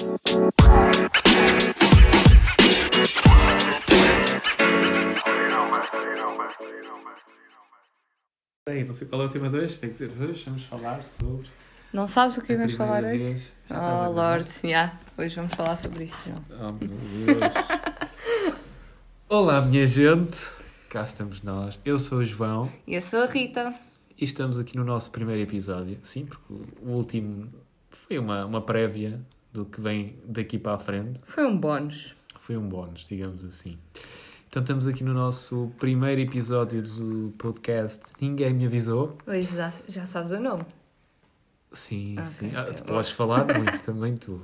[0.00, 0.08] Bem,
[8.84, 11.50] não sei qual é o tema de hoje, tem que dizer hoje, vamos falar sobre.
[11.92, 13.42] Não sabes o que vamos falar hoje?
[13.68, 14.98] Oh, Lord, yeah.
[15.18, 16.42] hoje vamos falar sobre isso, João.
[16.50, 16.88] Oh, meu
[17.26, 17.38] Deus.
[19.28, 20.50] Olá, minha gente,
[20.88, 21.78] cá estamos nós.
[21.84, 23.74] Eu sou o João E eu sou a Rita.
[24.18, 25.98] e estamos aqui no nosso primeiro episódio.
[26.02, 27.52] Sim, porque o último
[27.90, 29.20] foi uma, uma prévia
[29.52, 31.20] do que vem daqui para a frente.
[31.24, 32.14] Foi um bónus.
[32.38, 33.78] Foi um bónus, digamos assim.
[34.48, 39.16] Então estamos aqui no nosso primeiro episódio do podcast Ninguém Me Avisou.
[39.26, 40.64] Hoje já, já sabes o nome.
[41.72, 42.50] Sim, Ok, sim.
[42.56, 42.74] Ah, boa.
[42.84, 44.40] podes falar muito também tu.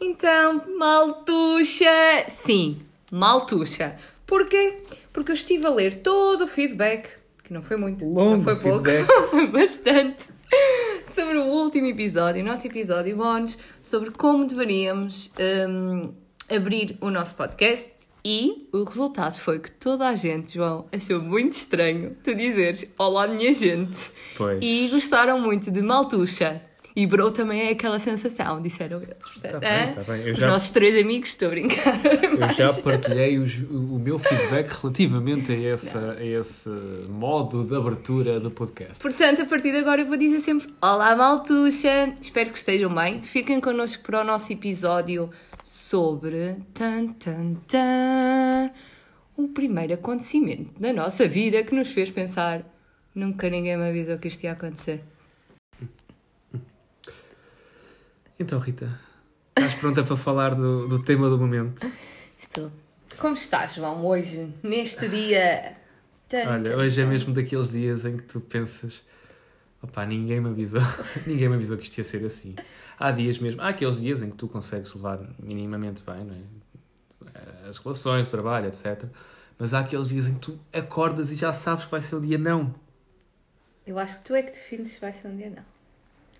[0.00, 1.84] Então, maltuxa!
[2.28, 2.80] Sim,
[3.12, 3.96] maltuxa.
[4.26, 4.82] Porquê?
[5.12, 7.10] Porque eu estive a ler todo o feedback,
[7.44, 8.86] que não foi muito, Longo não foi pouco,
[9.52, 10.30] bastante,
[11.04, 15.32] sobre o último episódio, o nosso episódio bónus, sobre como deveríamos
[15.68, 16.12] hum,
[16.48, 17.90] abrir o nosso podcast.
[18.22, 23.26] E o resultado foi que toda a gente, João, achou muito estranho tu dizeres Olá,
[23.26, 24.12] minha gente.
[24.36, 24.58] Pois.
[24.60, 26.60] E gostaram muito de Maltuxa.
[26.96, 29.14] E Bro também é aquela sensação, disseram eles.
[29.22, 30.32] Portanto, Tá bem, tá bem.
[30.32, 32.00] Os já- nossos três amigos, estou a brincar.
[32.04, 36.68] Eu já partilhei os- o meu feedback relativamente a, essa, a esse
[37.08, 39.00] modo de abertura do podcast.
[39.00, 42.12] Portanto, a partir de agora eu vou dizer sempre Olá, Maltuxa.
[42.20, 43.22] Espero que estejam bem.
[43.22, 45.30] Fiquem connosco para o nosso episódio
[45.62, 48.70] sobre tan, tan, tan,
[49.36, 52.62] o primeiro acontecimento da nossa vida que nos fez pensar
[53.14, 55.02] nunca ninguém me avisou que isto ia acontecer.
[58.40, 58.98] Então, Rita,
[59.54, 61.86] estás pronta para falar do, do tema do momento?
[62.38, 62.72] Estou.
[63.18, 65.76] Como estás, João, hoje, neste dia?
[66.48, 69.04] Olha, hoje é mesmo daqueles dias em que tu pensas:
[69.82, 70.80] opá, ninguém me avisou,
[71.26, 72.56] ninguém me avisou que isto ia ser assim.
[72.98, 77.68] Há dias mesmo, há aqueles dias em que tu consegues levar minimamente bem, não é?
[77.68, 79.04] As relações, o trabalho, etc.
[79.58, 82.22] Mas há aqueles dias em que tu acordas e já sabes que vai ser um
[82.22, 82.74] dia não.
[83.86, 85.79] Eu acho que tu é que defines se vai ser um dia não.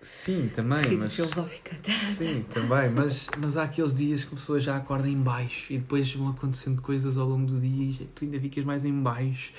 [0.02, 1.14] Sim, também, Rita mas.
[1.14, 1.76] filosófica.
[2.16, 5.78] Sim, também, mas, mas há aqueles dias que a pessoa já acorda em baixo e
[5.78, 9.52] depois vão acontecendo coisas ao longo do dia e tu ainda ficas mais em baixo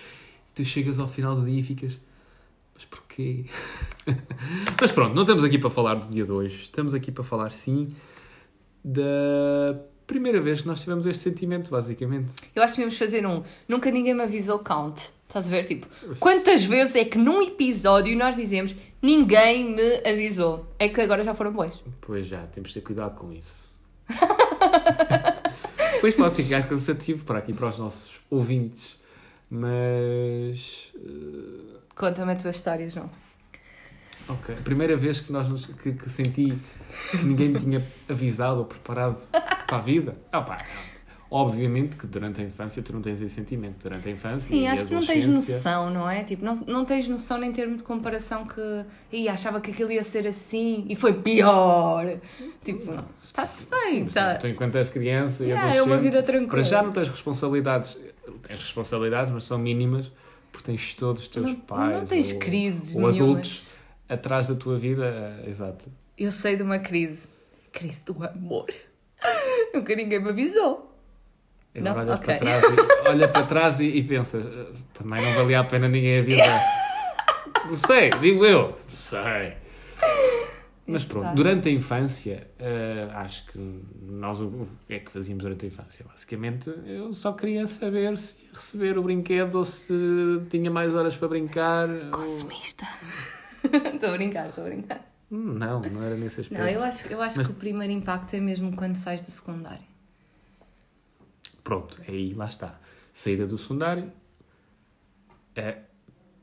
[0.50, 2.00] e tu chegas ao final do dia e ficas
[2.74, 3.46] mas porquê?
[4.81, 7.51] mas pronto, não estamos aqui para falar do dia de hoje, estamos aqui para falar
[7.51, 7.94] sim
[8.84, 9.80] da
[10.11, 12.33] primeira vez que nós tivemos este sentimento, basicamente.
[12.53, 15.09] Eu acho que devíamos fazer um Nunca ninguém me avisou count.
[15.27, 15.63] Estás a ver?
[15.63, 15.88] Tipo,
[16.19, 20.66] quantas vezes é que num episódio nós dizemos ninguém me avisou?
[20.77, 21.81] É que agora já foram bois.
[22.01, 23.71] Pois já, temos de ter cuidado com isso.
[25.95, 28.97] Depois pode ficar cansativo para aqui para os nossos ouvintes,
[29.50, 33.09] mas eh, Conta-me a tua história, João.
[34.27, 34.55] Ok.
[34.63, 36.53] Primeira vez que, nós nos- que, que senti
[37.11, 39.25] que ninguém me tinha avisado ou preparado
[39.71, 40.17] para a vida.
[40.31, 40.57] Ah, pá,
[41.29, 43.83] obviamente que durante a infância tu não tens esse sentimento.
[43.87, 44.39] Durante a infância.
[44.41, 46.23] Sim, e acho que não tens noção, não é?
[46.23, 48.61] Tipo, não, não tens noção nem termo de comparação que.
[49.11, 52.17] Ih, achava que aquilo ia ser assim e foi pior.
[52.63, 54.03] Tipo, está-se bem.
[54.05, 54.35] Sim, Tá.
[54.35, 56.51] Tu, enquanto és criança e Yeah, é uma vida tranquila.
[56.51, 57.97] Para já não tens responsabilidades.
[58.43, 60.11] Tens responsabilidades, mas são mínimas,
[60.51, 61.95] porque tens todos os teus Não- pais.
[61.95, 63.21] não tens ou, crises ou nenhumas.
[63.21, 63.71] adultos
[64.09, 65.05] atrás da tua vida.
[65.05, 65.89] eh, Exato.
[66.17, 67.27] Eu sei de uma crise.
[67.71, 68.67] Crise do amor.
[69.73, 70.87] Nunca ninguém me avisou.
[71.75, 72.01] Agora Não?
[72.01, 72.25] olhas Ok.
[72.25, 72.75] para trás, e,
[73.09, 76.61] olha para trás e, e pensas, "Eh, também não valia a pena ninguém avisar.
[77.65, 78.69] não sei, digo eu.
[78.89, 79.53] Não sei.
[80.87, 83.57] Mas pronto, durante a infância, eh, acho que
[84.01, 86.03] nós o que é que fazíamos durante a infância?
[86.05, 89.93] Basicamente, eu só queria saber se ia receber o brinquedo ou se
[90.49, 91.88] tinha mais horas para brincar.
[91.89, 92.85] ou- Consumista.
[93.93, 95.10] Estou a brincar, estou a brincar.
[95.31, 96.62] Hum, Não, não era nesse aspecto.
[96.62, 99.31] Não, eu acho, eu acho Mas- que o primeiro impacto é mesmo quando sais do
[99.31, 99.84] secundário.
[101.64, 102.75] Pronto, aí lá está.
[103.14, 104.12] Saída do secundário,
[105.56, 105.75] a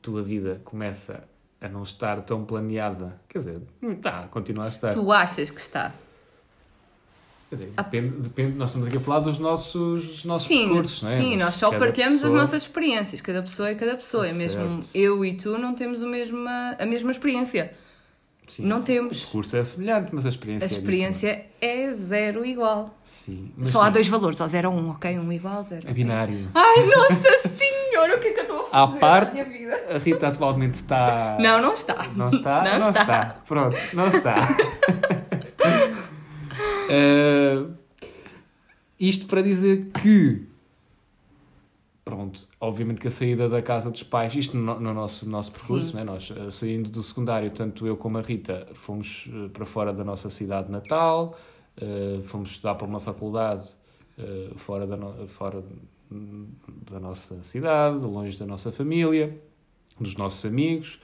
[0.01, 1.23] tua vida começa
[1.61, 3.19] a não estar tão planeada.
[3.27, 3.61] Quer dizer,
[3.91, 4.93] está, continua a estar.
[4.93, 5.93] Tu achas que está?
[7.49, 11.01] Quer dizer, depende, depende, nós estamos aqui a falar dos nossos, dos nossos sim, percursos,
[11.01, 11.17] não é?
[11.17, 13.21] sim, Mas nós só partilhamos pessoa- as nossas experiências.
[13.21, 14.27] Cada pessoa é cada pessoa.
[14.27, 17.73] É mesmo eu e tu não temos o mesma, a mesma experiência.
[18.49, 19.21] Sim, não O temos.
[19.21, 22.97] percurso é semelhante, mas a experiência A é experiência é zero igual.
[23.03, 25.17] Sim, mas Só há sim, dois valores, ou zero ou um, ok?
[25.19, 25.87] Um igual, zero.
[25.87, 26.49] É binário.
[26.55, 29.79] Ai, nossa senhora, o que é que eu estou a À fazer parte- minha vida?
[29.93, 31.37] A Rita atualmente está.
[31.39, 32.07] Não, não está.
[32.15, 32.79] Não está?
[32.79, 33.25] Não está.
[33.47, 34.35] Pronto, não está.
[36.91, 37.65] Eh,
[38.99, 40.41] isto para dizer que.
[42.59, 45.95] Obviamente que a saída da casa dos pais, isto no, no nosso, no nosso percurso,
[45.95, 46.03] né?
[46.03, 50.03] nós eh, saindo do secundário, tanto eu como a Rita fomos eh, para fora da
[50.03, 51.37] nossa cidade natal,
[51.81, 53.69] Uh, fomos estudar para uma faculdade
[54.17, 55.63] uh, fora, da no- fora
[56.89, 59.39] da nossa cidade, longe da nossa família,
[59.97, 60.99] dos nossos amigos.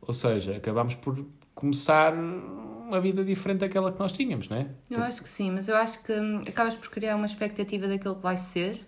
[0.00, 4.68] Ou seja, acabámos por começar uma vida diferente daquela que nós tínhamos, não é?
[4.90, 8.16] Eu acho que sim, mas eu acho que hum, acabas por criar uma expectativa daquilo
[8.16, 8.80] que vai ser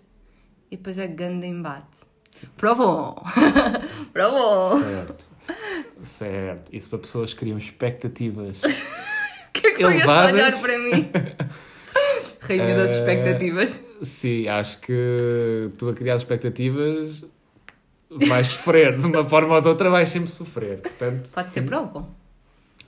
[0.71, 1.85] e depois é grande embate.
[2.55, 3.23] Para o bom!
[4.13, 4.79] Para o bom!
[4.83, 5.29] Certo.
[6.03, 6.69] Certo.
[6.75, 8.61] Isso para pessoas que criam expectativas.
[8.61, 8.61] O
[9.53, 10.33] que é que Elevadas.
[10.33, 11.09] olhar para mim?
[12.41, 13.85] Rainha das Eh, expectativas.
[14.03, 17.25] Sim, acho que tu a criar expectativas
[18.09, 18.97] vais sofrer.
[18.97, 20.77] De uma forma ou de outra vais sempre sofrer.
[20.79, 22.09] Portanto, Pode ser para o bom.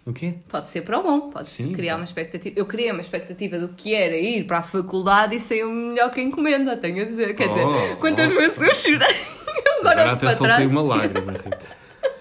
[0.10, 0.36] O quê?
[0.48, 1.30] Pode ser para o bom.
[1.30, 2.02] Podes Sim, criar pode.
[2.02, 2.56] uma expectativa.
[2.60, 6.22] Eu criei uma expectativa do que era ir para a faculdade e saiu melhor que
[6.22, 7.36] encomenda, tenho a dizer.
[7.36, 8.36] Quer dizer, Oh, quantas oh.
[8.36, 9.16] vezes eu chorei.
[9.80, 11.80] Agora, Agora até soltei uma lágrima, Rita.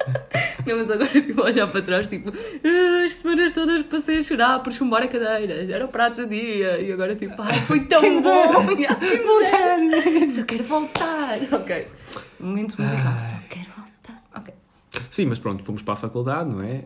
[0.67, 4.58] Não, mas agora tipo, olhar para trás, tipo, "Ah, as semanas todas passei a chorar
[4.62, 8.20] por chumbar a cadeiras, era o prato do dia, e agora tipo, ai, foi tão
[8.23, 11.38] bom, Ya, quero voltar, só quero voltar.
[11.52, 11.88] Ok,
[12.41, 14.23] momento musical, só quero voltar.
[14.37, 14.55] Ok.
[15.11, 16.84] Sim, mas pronto, fomos para a faculdade, não é?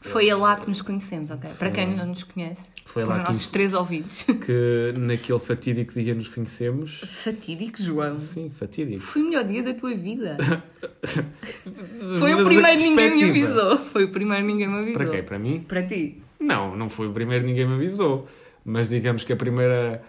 [0.00, 1.50] Foi a lá que nos conhecemos, ok?
[1.58, 4.22] Para quem não nos conhece, Foi para lá os que, nossos três ouvidos.
[4.46, 7.00] que naquele fatídico dia nos conhecemos.
[7.06, 8.18] Fatídico, João.
[8.18, 9.00] Sim, fatídico.
[9.00, 10.38] Foi o melhor dia da tua vida.
[12.18, 13.76] Foi o primeiro ninguém me avisou.
[13.76, 14.98] Foi o primeiro ninguém me avisou.
[14.98, 15.22] Para quê?
[15.22, 15.64] Para mim?
[15.68, 16.22] Para ti.
[16.40, 18.26] Não, não foi o primeiro, ninguém me avisou.
[18.64, 20.02] Mas digamos que a primeira,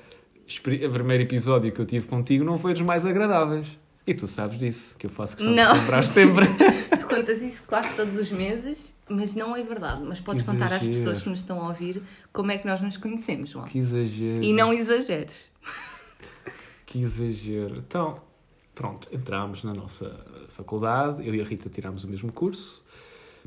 [0.48, 0.62] o
[0.92, 3.68] primeiro episódio que eu tive contigo não foi dos mais agradáveis.
[4.08, 5.74] E tu sabes disso, que eu faço questão Não.
[5.74, 6.46] de lembrar sempre.
[7.16, 10.02] Contas isso quase todos os meses, mas não é verdade.
[10.04, 12.98] Mas podes contar às pessoas que nos estão a ouvir como é que nós nos
[12.98, 13.66] conhecemos, João.
[13.66, 14.44] que exagero.
[14.44, 15.50] E não exageres.
[16.86, 17.78] Que exagero.
[17.78, 18.22] Então,
[18.76, 20.14] pronto, entramos na nossa
[20.50, 22.84] faculdade, eu e a Rita tirámos o mesmo curso.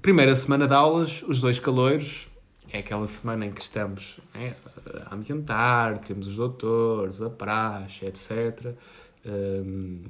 [0.01, 2.27] Primeira semana de aulas, os dois caloiros,
[2.73, 4.57] é aquela semana em que estamos né,
[5.05, 8.75] a ambientar, temos os doutores, a praxe, etc.
[9.27, 10.05] Hum,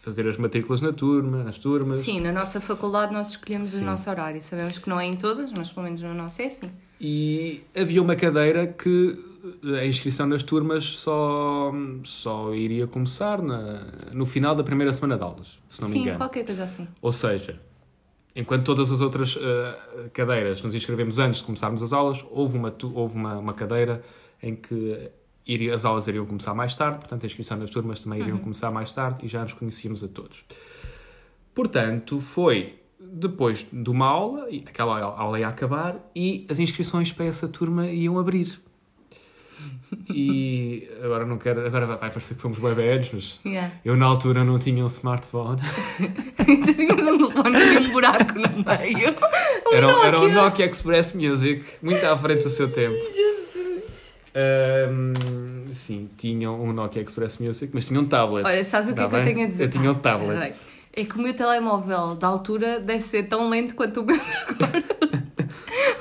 [0.00, 2.00] fazer as matrículas na turma, nas turmas.
[2.00, 3.82] Sim, na nossa faculdade nós escolhemos Sim.
[3.82, 4.40] o nosso horário.
[4.42, 6.70] Sabemos que não é em todas, mas pelo menos na nossa é assim.
[7.00, 9.18] E havia uma cadeira que
[9.78, 11.72] a inscrição nas turmas só,
[12.04, 16.02] só iria começar na, no final da primeira semana de aulas, se não me Sim,
[16.02, 16.18] engano.
[16.18, 16.88] qualquer coisa assim.
[17.00, 17.60] Ou seja,
[18.34, 22.74] enquanto todas as outras eh, cadeiras nos inscrevemos antes de começarmos as aulas, houve uma,
[22.94, 24.02] houve uma, uma cadeira
[24.42, 25.10] em que
[25.48, 28.70] iria, as aulas iriam começar mais tarde, portanto a inscrição nas turmas também iriam começar
[28.70, 30.44] mais tarde e já nos conhecíamos a todos.
[31.54, 37.48] Portanto, foi depois de uma aula, aquela aula ia acabar, e as inscrições para essa
[37.48, 38.60] turma iam abrir.
[40.10, 43.72] E agora não quero, agora vai parecer que somos bem velhos, mas Yeah.
[43.84, 45.60] eu na altura não tinha um smartphone.
[46.44, 46.78] tinhas
[47.08, 49.14] um telefone e um buraco no meio.
[49.66, 50.42] Um Era, o- era o Nokia.
[50.42, 52.94] Nokia Express Music, muito à frente do seu tempo.
[52.94, 53.37] Jesus.
[54.34, 58.44] Ahm, sim, tinham um Nokia Express Music, mas tinham um tablet.
[58.46, 59.64] Olha, sabes o que Tá é que eu tenho a dizer?
[59.64, 60.66] Eu tinha um Ah, tablet.
[60.92, 64.16] É que o meu telemóvel da altura deve ser tão lento quanto o meu
[64.48, 64.84] agora.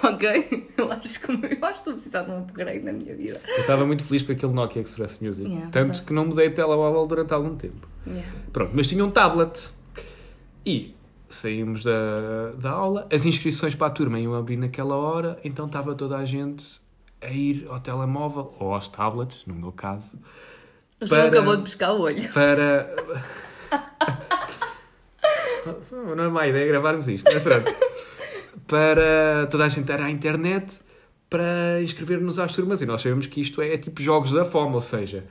[0.04, 0.68] ok?
[0.78, 3.40] Eu acho que eu acho que estou a precisar de um upgrade na minha vida.
[3.48, 5.48] Eu estava muito feliz com aquele Nokia Express Music.
[5.48, 6.02] Yeah, tanto verdade.
[6.04, 7.88] que não mudei de telemóvel durante algum tempo.
[8.06, 8.28] Yeah.
[8.52, 9.70] Pronto, mas tinha um tablet.
[10.66, 10.96] E
[11.30, 15.94] saímos da, da aula, as inscrições para a turma iam abrir naquela hora, então estava
[15.94, 16.80] toda a gente
[17.22, 20.10] a ir ao telemóvel, ou aos tablets, no meu caso,
[21.02, 22.32] O João Para- acabou de pescar o olho.
[22.34, 22.96] para.
[26.16, 27.72] Não é má ideia gravarmos isto, mas pronto.
[28.66, 30.80] Para toda a gente ir à internet
[31.30, 32.82] para inscrever-nos às turmas.
[32.82, 35.26] E nós sabemos que isto é, tipo jogos da fome, ou seja,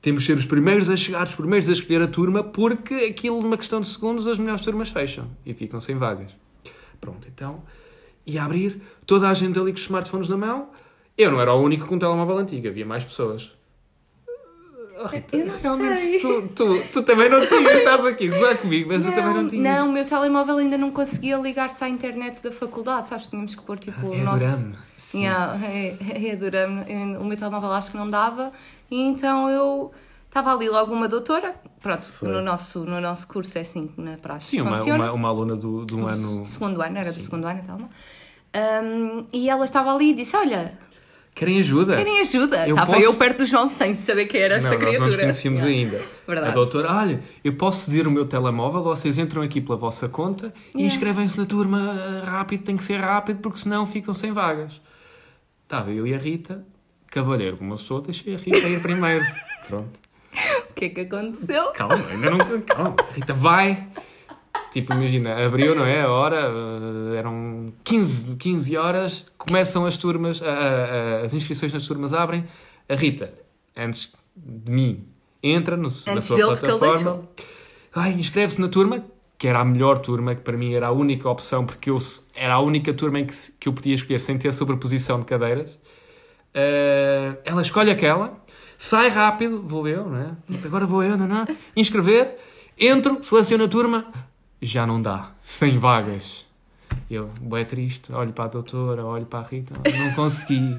[0.00, 3.40] temos de ser os primeiros a chegar, os primeiros a escolher a turma, porque aquilo,
[3.42, 6.30] numa questão de segundos, as melhores turmas fecham e ficam sem vagas.
[7.00, 7.62] Pronto, então,
[8.26, 10.70] ia abrir, toda a gente ali com os smartphones na mão.
[11.18, 13.50] Eu não era o único com um telemóvel antigo, havia mais pessoas.
[15.00, 16.18] Oh, Rita, Eu não realmente, sei.
[16.20, 19.46] Tu, tu, tu também não tinhas, estás aqui a gozar comigo, mas tu também não
[19.48, 19.62] tinhas.
[19.78, 23.26] não, o meu telemóvel ainda não conseguia ligar-se à internet da faculdade, sabes?
[23.26, 24.38] Tínhamos que pôr tipo É o nosso.
[24.44, 24.74] Durame.
[24.96, 25.22] Sim.
[25.24, 25.96] Yeah, é,
[26.32, 26.84] é Durame.
[26.88, 28.52] Eu- O meu telemóvel acho que não dava,
[28.90, 29.92] e então eu
[30.26, 31.54] estava ali logo uma doutora.
[31.80, 32.28] Pronto, Foi.
[32.28, 35.84] no nosso, no nosso curso é assim na praxe Sim, uma, uma, uma aluna do,
[35.86, 36.44] de um ano.
[36.44, 37.78] segundo ano, era do segundo ano e tal.
[37.78, 37.88] não?
[38.56, 40.76] Um, e ela estava ali e disse: Olha,
[41.38, 41.96] Querem ajuda?
[41.96, 42.66] querem ajuda?
[42.66, 45.04] Eu estava posso- eu perto do João sem saber quem era esta não, criatura.
[45.04, 45.80] nós não nos conhecíamos Yeah.
[45.96, 46.04] ainda.
[46.26, 46.50] Verdade.
[46.50, 50.52] A doutora, olha, eu posso ceder o meu telemóvel, vocês entram aqui pela vossa conta
[50.74, 50.94] e Yeah.
[50.94, 54.80] inscrevem-se na turma rápido, tem que ser rápido, porque senão ficam sem vagas.
[55.62, 56.64] Estava eu e a Rita,
[57.08, 59.24] cavalheiro como eu sou, deixei a Rita ir primeiro.
[59.68, 60.00] Pronto.
[60.70, 61.66] O que é que aconteceu?
[61.72, 62.38] Calma, ainda não.
[62.62, 62.96] Calma.
[63.12, 63.86] Rita vai.
[64.72, 66.02] Tipo, imagina, abriu, não é?
[66.02, 66.36] A hora,
[67.14, 72.44] eh, eram 15, 15 horas, começam as turmas, a- a- as inscrições nas turmas abrem.
[72.88, 73.32] A Rita,
[73.76, 75.06] antes de mim,
[75.42, 77.22] entra no, na Antes sua dele, plataforma.
[77.94, 79.04] Ai, inscreve-se na turma,
[79.38, 81.96] que era a melhor turma, que para mim era a única opção, porque eu,
[82.34, 85.78] era a única turma em que, que eu podia escolher sem ter sobreposição de cadeiras.
[86.54, 88.38] Eh, ela escolhe aquela,
[88.76, 90.30] sai rápido, vou eu, não é?
[90.64, 91.44] Agora vou eu, não, não,
[91.76, 92.36] inscrever,
[92.78, 94.06] entro, seleciono a turma,
[94.60, 96.46] já não dá, 100 vagas.
[97.10, 100.76] Eu, é triste, olho para a doutora, olho para a Rita, não consegui.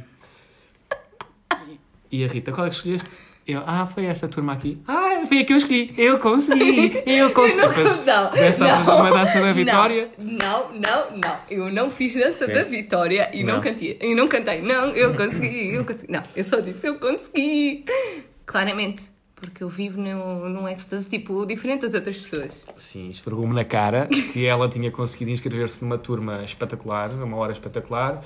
[2.12, 3.10] E a Rita, qual é que escolheste?
[3.48, 4.80] Eu, ah, foi esta turma aqui.
[4.88, 5.92] Ah, foi a que eu escolhi.
[5.98, 7.62] Eu consegui, eu consegui.
[7.62, 10.12] Não, Fez- não, Desta a fazer uma dança da vitória.
[10.20, 11.38] Não, não, não.
[11.50, 12.54] Eu não fiz dança Sim.
[12.54, 13.62] da vitória e não, Não.
[13.62, 13.98] cantei.
[14.02, 14.62] E não cantei.
[14.62, 16.12] Não, eu consegui, eu consegui.
[16.12, 17.86] Não, eu só disse, eu consegui.
[18.46, 19.10] Claramente,
[19.40, 22.66] porque eu vivo num, num êxtase tipo diferente das outras pessoas.
[22.76, 28.24] Sim, esfregou-me na cara que ela tinha conseguido inscrever-se numa turma espetacular, numa hora espetacular,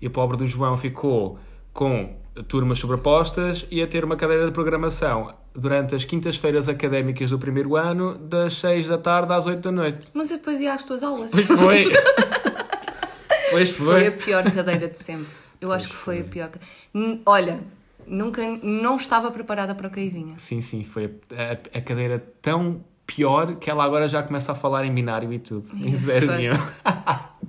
[0.00, 1.38] e o pobre do João ficou
[1.72, 2.16] com
[2.48, 7.76] turmas sobrepostas e a ter uma cadeira de programação durante as quintas-feiras académicas do primeiro
[7.76, 10.08] ano, das 6 da tarde às 8 da noite.
[10.12, 11.30] Mas eu depois ia às tuas aulas.
[11.32, 11.84] Pois foi!
[13.50, 14.18] pois Foi a foi!
[14.18, 15.26] pior cadeira de sempre.
[15.60, 16.28] Eu acho que foi a foi.
[16.28, 16.48] pior.
[16.50, 16.60] ca-
[16.92, 17.60] N- Olha,
[18.06, 20.34] nunca, não estava preparada para o que aí vinha.
[20.38, 24.84] Sim, sim, foi a, a- cadeira tão pior que ela agora já começa a falar
[24.84, 25.66] em binário e tudo.
[25.74, 26.54] Em zero nenhum.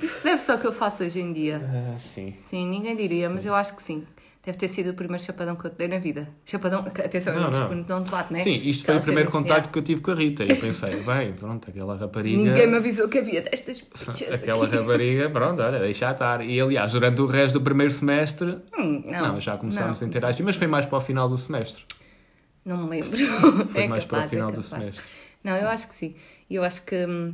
[0.02, 1.62] Isso deve ser o que eu faço hoje em dia.
[1.94, 2.34] Ah, sim.
[2.38, 4.06] Sim, ninguém diria, mas eu acho que sim.
[4.46, 6.30] Deve ter sido o primeiro chapadão que eu te dei na vida.
[6.46, 7.84] Chapadão, atenção, Não, não, não.
[7.88, 8.40] não te bate, né?
[8.40, 10.44] Sim, isto foi o primeiro cenas, contacto que eu tive com a Rita.
[10.44, 12.38] E eu pensei, bem, pronto, aquela rapariga.
[12.44, 13.84] Ninguém me avisou que havia destas
[14.32, 14.76] Aquela aqui.
[14.76, 16.46] rapariga, pronto, olha, deixa estar.
[16.46, 20.46] E aliás, durante o resto do primeiro semestre, Hum, não, já começámos não, a interagir,
[20.46, 21.84] mas foi mais para o final do semestre.
[22.64, 23.18] Não me lembro.
[23.68, 24.66] Foi É mais para o capaz, é final do capaz.
[24.68, 25.04] semestre.
[25.44, 26.16] Não, eu acho que sim.
[26.50, 27.34] Eu acho que, hum,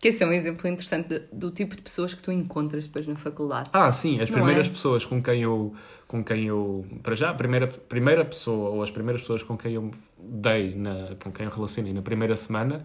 [0.00, 3.06] que esse é um exemplo interessante de- do tipo de pessoas que tu encontras depois
[3.06, 3.68] na faculdade.
[3.72, 4.70] Ah, sim, as Não primeiras é?
[4.70, 5.74] pessoas com quem eu,
[6.06, 9.72] com quem eu, para já, a primeira, primeira pessoa, ou as primeiras pessoas com quem
[9.74, 12.84] eu dei, na, com quem eu relacionei na primeira semana,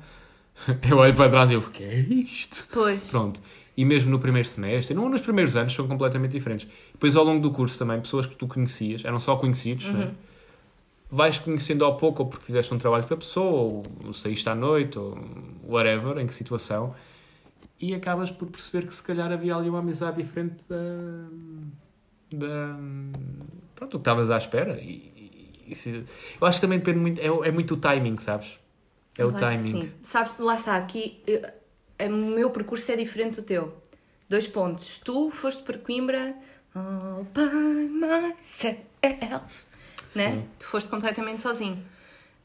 [0.89, 2.67] eu olho para trás e eu, o que é isto?
[2.71, 3.09] Pois.
[3.09, 3.39] Pronto.
[3.75, 6.67] E mesmo no primeiro semestre, não nos primeiros anos, são completamente diferentes.
[6.91, 10.11] Depois, ao longo do curso também, pessoas que tu conhecias, eram só conhecidos, né?
[11.15, 14.55] Vais conhecendo ao pouco, ou porque fizeste um trabalho com a pessoa, ou saíste à
[14.55, 15.17] noite, ou
[15.67, 16.95] whatever, em que situação,
[17.79, 20.75] e acabas por perceber que se calhar havia ali uma amizade diferente da.
[22.31, 22.75] da
[23.75, 24.79] pronto, o que estavas à espera.
[24.79, 26.05] E, e- e
[26.39, 28.59] eu acho que também depende muito, é, é muito o timing, sabes?
[29.17, 29.81] É Eu o timing.
[29.83, 29.91] Sim.
[30.03, 31.21] Sabes, lá está, aqui
[31.99, 33.73] o meu percurso é diferente do teu.
[34.29, 34.99] Dois pontos.
[35.03, 36.35] Tu foste para Coimbra
[36.75, 39.72] all by myself.
[40.15, 40.31] Né?
[40.31, 40.45] Sim.
[40.59, 41.83] Tu foste completamente sozinho.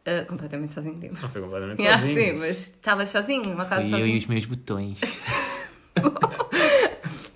[0.07, 1.17] Ah, completamente sozinho, digo.
[1.21, 2.35] Não foi completamente Yeah, sozinho.
[2.35, 4.15] sim, mas estavas sozinho, numa casa Fui eu sozinho.
[4.15, 4.99] e os meus botões.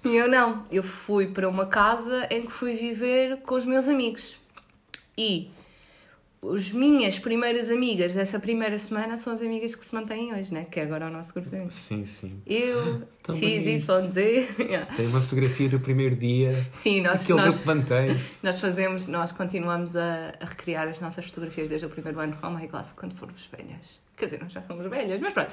[0.05, 0.65] E eu não.
[0.71, 4.37] Eu fui para uma casa em que fui viver com os meus amigos.
[5.17, 5.49] E
[6.45, 10.65] as minhas primeiras amigas dessa primeira semana são as amigas que se mantêm hoje, né?
[10.69, 11.75] Que é agora o nosso grupo de amigos.
[11.75, 12.43] Sim, sim.
[12.45, 14.11] Eu, Tão X, Y.
[14.11, 14.49] Z.
[14.97, 16.67] Tem uma fotografia do primeiro dia.
[16.73, 18.43] Sim, nós, Aquele nós, grupo mantém-se.
[18.45, 22.37] nós fazemos, nós continuamos a, a recriar as nossas fotografias desde o primeiro ano.
[22.43, 24.01] Oh my god, quando formos velhas.
[24.17, 25.53] Quer dizer, nós já somos velhas, mas pronto.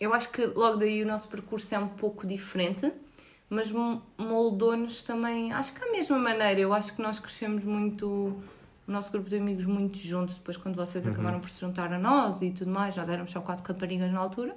[0.00, 2.90] Eu acho que logo daí o nosso percurso é um pouco diferente,
[3.50, 6.58] mas mo- moldou-nos também, acho que à mesma maneira.
[6.58, 8.34] Eu acho que nós crescemos muito,
[8.92, 11.12] o nosso grupo de amigos muito juntos, depois quando vocês Uhum.
[11.12, 12.94] acabaram por se juntar a nós e tudo mais.
[12.96, 14.54] Nós éramos só quatro raparigas na altura.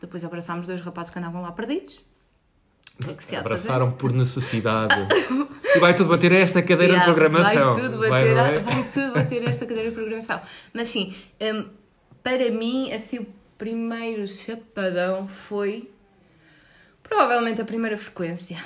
[0.00, 2.00] Depois abraçámos dois rapazes que andavam lá perdidos.
[3.02, 3.36] Que é que se fazer?
[3.40, 4.94] Abraçaram por necessidade.
[5.74, 7.72] e vai tudo bater a esta cadeira Yeah, de programação.
[7.72, 8.58] Vai tudo, Vai, bater a- é?
[8.60, 10.40] vai tudo bater esta cadeira de programação.
[10.72, 11.68] Mas sim, hum,
[12.22, 13.26] para mim, assim, o
[13.58, 15.90] primeiro chapadão foi
[17.02, 18.58] provavelmente a primeira frequência.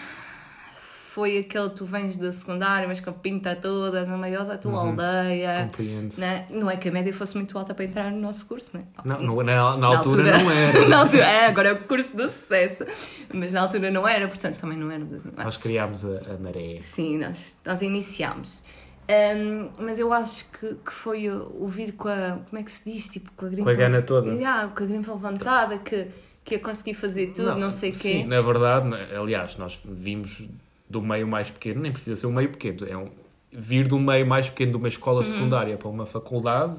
[1.16, 4.58] Foi aquele que tu vens da secundária, mas com a pinta toda, na maior da
[4.58, 4.88] tua Uhum.
[4.90, 5.62] aldeia.
[5.64, 6.14] Compreendo.
[6.18, 6.44] Né?
[6.50, 8.84] Não é que a média fosse muito alta para entrar no nosso curso, né?
[9.02, 10.84] Não, não- na, na altura, não era.
[10.86, 12.84] na altura, é, agora é o curso do sucesso.
[13.32, 15.06] Mas na altura não era, portanto também não era.
[15.38, 16.80] Nós criámos a, a maré.
[16.82, 18.62] Sim, nós, nós iniciámos.
[19.08, 22.40] Ahm, mas eu acho que, que foi o, o vir com a.
[22.50, 23.08] Como é que se diz?
[23.08, 23.64] Tipo, com a grimpa.
[23.64, 24.34] Com a gana toda.
[24.34, 26.08] Yeah, com a grimpa levantada, que,
[26.44, 27.98] que ia conseguir fazer tudo, não, sei o quê.
[27.98, 30.42] Sim, na verdade, na- aliás, nós vimos
[30.88, 33.10] do meio mais pequeno, nem precisa ser um meio pequeno, é um,
[33.52, 35.24] vir um meio mais pequeno de uma escola Uhum.
[35.24, 36.76] secundária para uma faculdade,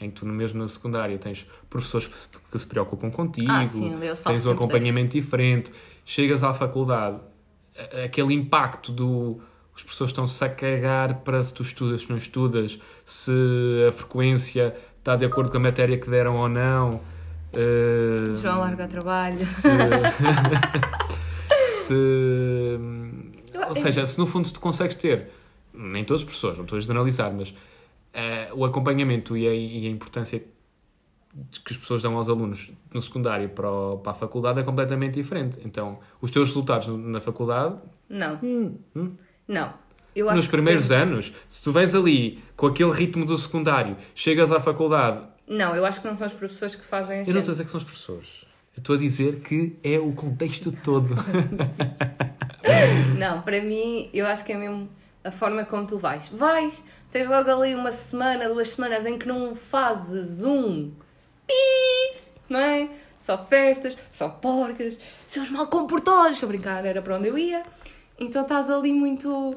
[0.00, 2.08] em que tu mesmo na secundária tens professores
[2.50, 5.70] que se preocupam contigo, Ah, sim, salto tens um acompanhamento diferente,
[6.06, 7.18] chegas à faculdade,
[8.04, 9.40] aquele impacto do
[9.74, 13.32] os professores estão-se a cagar para se tu estudas, se não estudas, se
[13.88, 17.00] a frequência está de acordo com a matéria que deram ou não.
[17.54, 19.38] Uh, João larga o trabalho.
[19.40, 19.68] se,
[21.86, 22.78] se-
[23.68, 25.30] ou seja, se no fundo tu consegues ter,
[25.72, 27.54] nem todas as pessoas, não estou a generalizar, mas
[28.12, 30.42] eh, o acompanhamento e a, e a importância
[31.64, 35.14] que as pessoas dão aos alunos no secundário para, o- para a faculdade é completamente
[35.14, 35.58] diferente.
[35.64, 37.76] Então, os teus resultados na faculdade,
[38.08, 39.12] Não, hum, hum,
[39.46, 39.72] não.
[40.16, 43.38] Eu acho nos que primeiros depende- anos, se tu vens ali com aquele ritmo do
[43.38, 45.24] secundário, chegas à faculdade.
[45.46, 47.64] Não, eu acho que não são os professores que fazem Eu não estou a dizer
[47.64, 48.44] que são as pessoas.
[48.80, 51.14] Estou a dizer que é o contexto todo.
[53.18, 54.88] Não, para mim, eu acho que é mesmo
[55.22, 56.28] a forma como tu vais.
[56.28, 60.90] Vais, tens logo ali uma semana, duas semanas em que não fazes um
[61.46, 62.88] pi, não é?
[63.18, 66.32] Só festas, só porcas, seus mal comportados.
[66.32, 67.62] Estou a brincar, era para onde eu ia.
[68.18, 69.56] Então estás ali muito.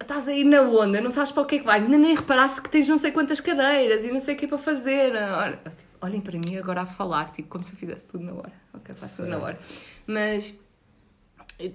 [0.00, 1.82] Estás aí na onda, não sabes para o que é que vais.
[1.82, 4.48] Ainda nem reparaste que tens não sei quantas cadeiras e não sei o que é
[4.48, 5.12] para fazer.
[5.16, 5.60] Ora,
[6.00, 8.52] Olhem para mim agora a falar, tipo, como se eu fizesse tudo na hora.
[8.74, 9.58] Ok, faço tudo na hora.
[10.06, 10.54] Mas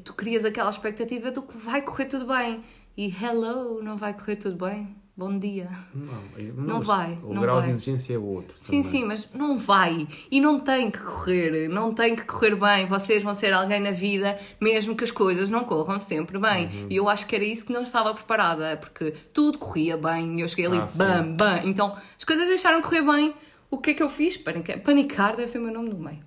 [0.03, 2.61] tu crias aquela expectativa do que vai correr tudo bem.
[2.95, 4.95] E hello, não vai correr tudo bem?
[5.15, 5.69] Bom dia.
[5.93, 6.23] Não,
[6.55, 7.65] Não vai, O não grau vai.
[7.67, 8.55] de exigência é outro.
[8.57, 8.83] Sim, também.
[8.83, 10.07] sim, mas não vai.
[10.31, 11.67] E não tem que correr.
[11.67, 12.87] Não tem que correr bem.
[12.87, 16.65] Vocês vão ser alguém na vida, mesmo que as coisas não corram sempre bem.
[16.65, 16.87] Uhum.
[16.89, 20.41] E eu acho que era isso que não estava preparada, porque tudo corria bem e
[20.41, 20.97] eu cheguei ali, Ah, sim.
[20.97, 21.61] bam, bam.
[21.65, 23.35] Então as coisas deixaram de correr bem.
[23.73, 24.37] O que é que eu fiz?
[24.37, 26.19] Panicar, panicar deve ser o meu nome do meio.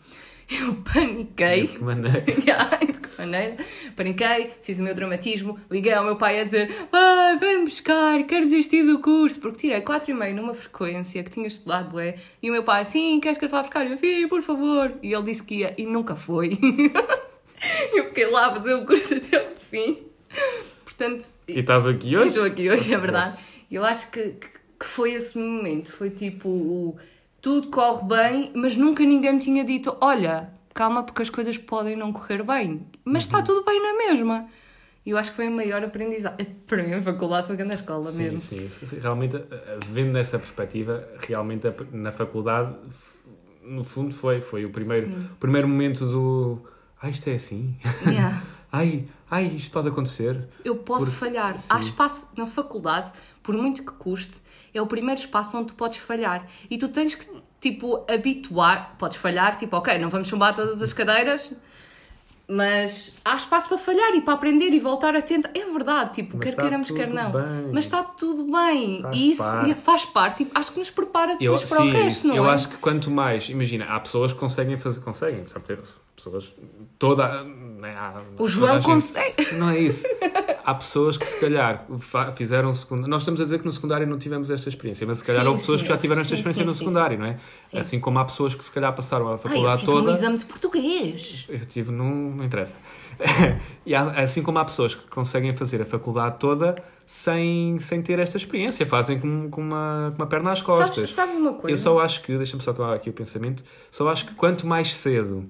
[0.51, 1.69] Eu paniquei.
[1.69, 2.25] De que maneira?
[2.59, 3.57] Ai, de que maneira.
[3.95, 8.43] Paniquei, fiz o meu dramatismo, liguei ao meu pai a dizer ah, vem buscar, quero
[8.43, 12.17] desistir do curso, porque tirei 4,5 numa frequência que tinha estudado, bué.
[12.43, 13.89] E o meu pai, sim, queres que eu te vá buscar?
[13.89, 14.93] Eu, sim, por favor.
[15.01, 16.59] E ele disse que ia, e nunca foi.
[17.95, 19.99] eu fiquei lá a fazer o curso até o fim.
[20.85, 22.29] Portanto, E estás aqui hoje?
[22.31, 23.39] estou aqui hoje, é verdade.
[23.71, 24.49] Eu acho que, que,
[24.81, 25.93] que foi esse momento.
[25.93, 26.97] Foi tipo o
[27.47, 31.95] tudo corre bem, mas nunca ninguém me tinha dito: olha, calma, porque as coisas podem
[31.95, 34.49] não correr bem, mas está tudo bem na mesma.
[35.05, 36.45] E eu acho que foi a maior aprendizagem.
[36.67, 38.41] Para mim, a faculdade foi grande escola Sim, mesmo.
[38.41, 38.67] sim.
[38.67, 42.75] isso- Realmente, eh, vendo nessa perspectiva, realmente na faculdade,
[43.63, 45.29] no fundo, foi, foi o primeiro, Sim.
[45.39, 46.59] primeiro momento do.
[47.01, 47.77] Ah, isto é assim.
[48.09, 48.43] Yeah.
[48.73, 50.49] Ai, ai, isto pode acontecer.
[50.65, 51.57] Eu posso Por- falhar.
[51.61, 51.67] sim.
[51.71, 54.39] Há espaço na faculdade, por muito que custe,
[54.79, 56.47] é o primeiro espaço onde tu podes falhar.
[56.71, 57.27] E tu tens que,
[57.61, 58.95] tipo, habituar.
[58.99, 61.53] Podes falhar, tipo, ok, não vamos chumbar todas as cadeiras,
[62.49, 65.51] mas há espaço para falhar e para aprender e voltar a tentar.
[65.53, 67.33] É verdade, tipo, Mas quer queiramos, quer não.
[67.33, 67.71] bem.
[67.73, 69.03] Mas está tudo bem.
[69.03, 69.75] Faz e isso parte.
[69.75, 70.37] faz parte.
[70.45, 72.55] Tipo, acho que nos prepara Eu, depois para sim, o resto, não eu é?
[72.55, 75.81] acho que quanto mais, imagina, há pessoas que conseguem fazer, conseguem, sabe ter
[76.15, 76.53] pessoas,
[77.01, 79.53] toda, né, há- O João consegue.
[79.55, 80.07] Não é isso.
[80.67, 81.87] Há pessoas que se calhar
[82.35, 83.09] fizeram secundário.
[83.09, 85.49] Nós estamos a dizer que no secundário não tivemos esta experiência, mas se calhar Sim,
[85.49, 87.39] houve pessoas sim, que já tiveram esta sim, experiência sim, no secundário, não é?
[87.61, 87.79] Sim.
[87.79, 90.11] Assim como há pessoas que se calhar passaram a Ai, eu faculdade tive toda.
[90.11, 91.47] um exame de português.
[91.49, 92.75] Eu tive, não, não interessa.
[93.87, 96.75] e há- assim como há pessoas que conseguem fazer a faculdade toda
[97.07, 100.97] sem, sem ter esta experiência, fazem com, com, uma, com uma perna às costas.
[100.97, 101.71] Sabes, sabes uma coisa?
[101.71, 104.97] Eu só acho que, deixa-me só acabar aqui o pensamento, só acho que quanto mais
[104.97, 105.49] cedo,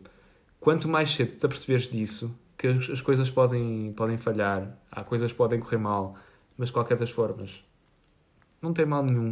[0.61, 5.33] quanto mais cedo te aperceberes disso, que as, as coisas podem, podem falhar, há coisas
[5.33, 6.16] que podem correr mal,
[6.57, 7.62] mas de qualquer das formas,
[8.62, 9.31] não tem mal nenhum,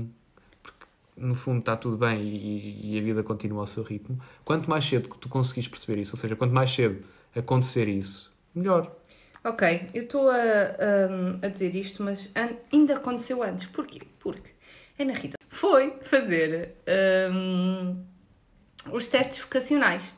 [0.63, 4.19] porque no fundo está tudo bem e, e a vida continua ao seu ritmo.
[4.45, 8.33] Quanto mais cedo que tu conseguires perceber isso, ou seja, quanto mais cedo acontecer isso,
[8.55, 8.95] melhor.
[9.43, 12.31] Ok, eu estou a, a, a dizer isto, mas
[12.73, 13.67] ainda aconteceu antes.
[13.67, 14.01] Porquê?
[14.19, 14.51] Porque
[14.99, 16.75] a Ana Rita foi fazer
[17.31, 18.03] hum,
[18.91, 20.15] os testes vocacionais.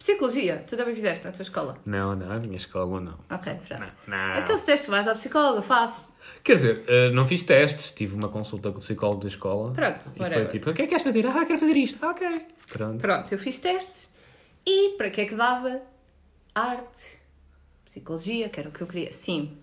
[0.00, 1.76] Psicologia, tu também fizeste na tua escola?
[1.84, 3.18] Não, não, a minha escola não.
[3.30, 3.80] Ok, pronto.
[4.08, 4.32] Não, não.
[4.34, 6.10] Aqueles testes que vais à psicóloga, fazes.
[6.42, 9.74] Quer dizer, eh, não fiz testes, tive uma consulta com o psicólogo da escola.
[9.74, 10.48] Pronto, E foi whatever.
[10.48, 11.26] tipo, o que é que queres fazer?
[11.26, 11.98] Ah, quero fazer isto.
[12.02, 12.46] Ah, ok.
[12.68, 12.98] Pronto.
[12.98, 14.08] Pronto, eu fiz testes
[14.66, 15.82] e para que é que dava?
[16.54, 17.20] Arte,
[17.84, 19.12] psicologia, que era o que eu queria.
[19.12, 19.58] Sim,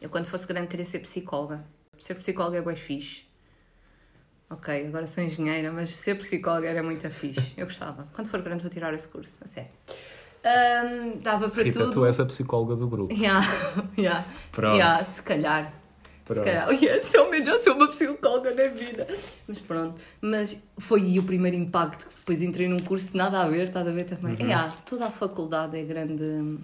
[0.00, 1.62] eu quando fosse grande queria ser psicóloga.
[1.98, 3.24] Ser psicóloga é bem fixe.
[4.52, 7.54] Ok, agora sou engenheira, mas ser psicóloga era muito fixe.
[7.56, 8.06] Eu gostava.
[8.12, 9.70] Quando for grande vou tirar esse curso, a sério.
[10.44, 11.92] Ahm, dava para Rita, tudo.
[11.92, 13.14] tu és a psicóloga do grupo.
[13.14, 13.46] Yeah,
[13.96, 14.76] yeah, Pronto.
[14.76, 15.72] yeah, se calhar.
[16.26, 16.40] Pronto.
[16.40, 16.70] Se calhar.
[16.82, 19.06] Yes, ao menos já sou uma psicóloga na vida.
[19.48, 20.00] Mas pronto.
[20.20, 23.88] Mas foi o primeiro impacto que depois entrei num curso de nada a ver, estás
[23.88, 24.34] a ver também?
[24.34, 24.46] Uhum.
[24.46, 26.58] Yeah, toda a faculdade é grande.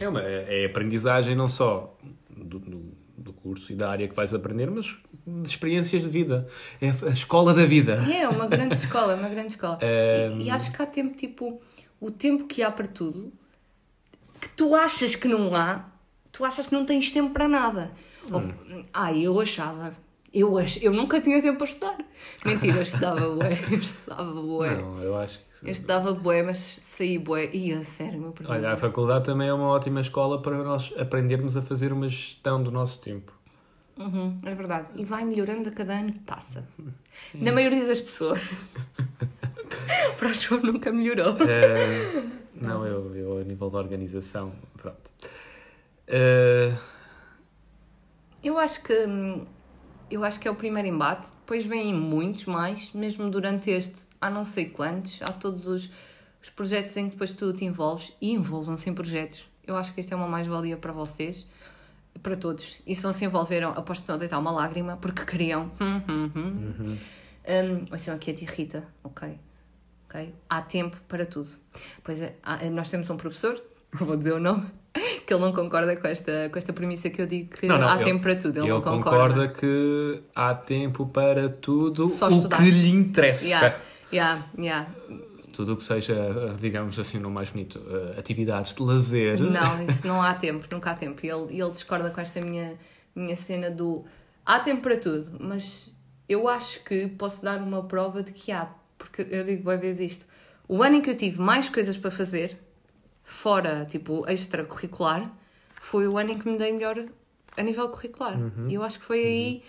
[0.00, 1.96] É, uma, é aprendizagem não só
[2.30, 4.94] do, do, do curso e da área que vais aprender, mas
[5.26, 6.48] de experiências de vida.
[6.80, 7.94] É a escola da vida.
[8.12, 9.78] É uma grande escola, é uma grande escola.
[9.80, 11.60] E, e acho que há tempo, tipo,
[12.00, 13.32] o tempo que há para tudo,
[14.40, 15.88] que tu achas que não há,
[16.32, 17.92] tu achas que não tens tempo para nada.
[18.30, 18.82] Ou- Hum.
[18.92, 19.94] Ai, eu achava.
[20.32, 20.78] Eu, ach...
[20.82, 21.98] eu nunca tinha tempo para estudar.
[22.44, 24.76] Mentira, eu estudava ué, eu estudava ué.
[24.78, 27.50] Não, eu acho que Eu estudava bué, mas saí bué.
[27.52, 28.58] Ih, a sério, meu primeiro.
[28.58, 32.62] Olha, a faculdade também é uma ótima escola para nós aprendermos a fazer uma gestão
[32.62, 33.32] do nosso tempo.
[33.96, 34.88] Uhum, é verdade.
[34.96, 36.66] E vai melhorando a cada ano que passa.
[37.34, 38.40] Na maioria das pessoas.
[40.18, 41.36] Para o João nunca melhorou.
[41.40, 42.22] Eh,
[42.54, 45.10] não, eu, eu a nível da organização, pronto.
[46.06, 46.72] Eh,
[48.42, 48.92] Eu acho que
[50.10, 54.30] eu acho que é o primeiro embate, depois vêm muitos mais, mesmo durante este, há
[54.30, 55.90] não sei quantos, há todos os,
[56.42, 59.46] os projetos em que depois tu te envolves e envolvam-se em projetos.
[59.66, 61.46] Eu acho que isto é uma mais-valia para vocês,
[62.22, 62.80] para todos.
[62.86, 65.70] E se não se envolveram, aposto que não deitar uma lágrima, porque queriam.
[65.80, 66.30] Hum, hum,
[66.80, 66.96] hum.
[67.90, 69.36] Ouçam aqui a tia Rita, ok?
[70.08, 70.34] ok?
[70.48, 71.48] Há tempo para tudo.
[72.04, 72.36] Pois é,
[72.70, 73.60] nós temos um professor,
[73.92, 74.66] vou dizer o nome,
[75.26, 77.88] que ele não concorda com esta, com esta premissa que eu digo que Não, não,
[77.88, 78.58] há ele- tempo para tudo.
[78.58, 82.58] Ele, ele não concorda que há tempo para tudo Só o estudar.
[82.58, 83.44] que lhe interessa.
[83.46, 83.76] Yeah,
[84.12, 84.90] yeah, yeah.
[85.52, 86.14] Tudo o que seja,
[86.58, 89.38] digamos assim, no mais bonito, eh, atividades de lazer.
[89.38, 91.24] Não, isso não há tempo, nunca há tempo.
[91.24, 92.78] E ele, ele discorda com esta minha,
[93.14, 94.04] minha cena do
[94.46, 95.94] há tempo para tudo, mas
[96.28, 100.12] eu acho que posso dar uma prova de que há, porque eu digo bem vezes
[100.12, 100.26] isto.
[100.66, 102.56] O ano em que eu tive mais coisas para fazer,
[103.22, 105.30] fora tipo extracurricular,
[105.74, 107.04] foi o ano em que me dei melhor
[107.56, 108.38] a nível curricular.
[108.68, 109.62] E eu acho que foi aí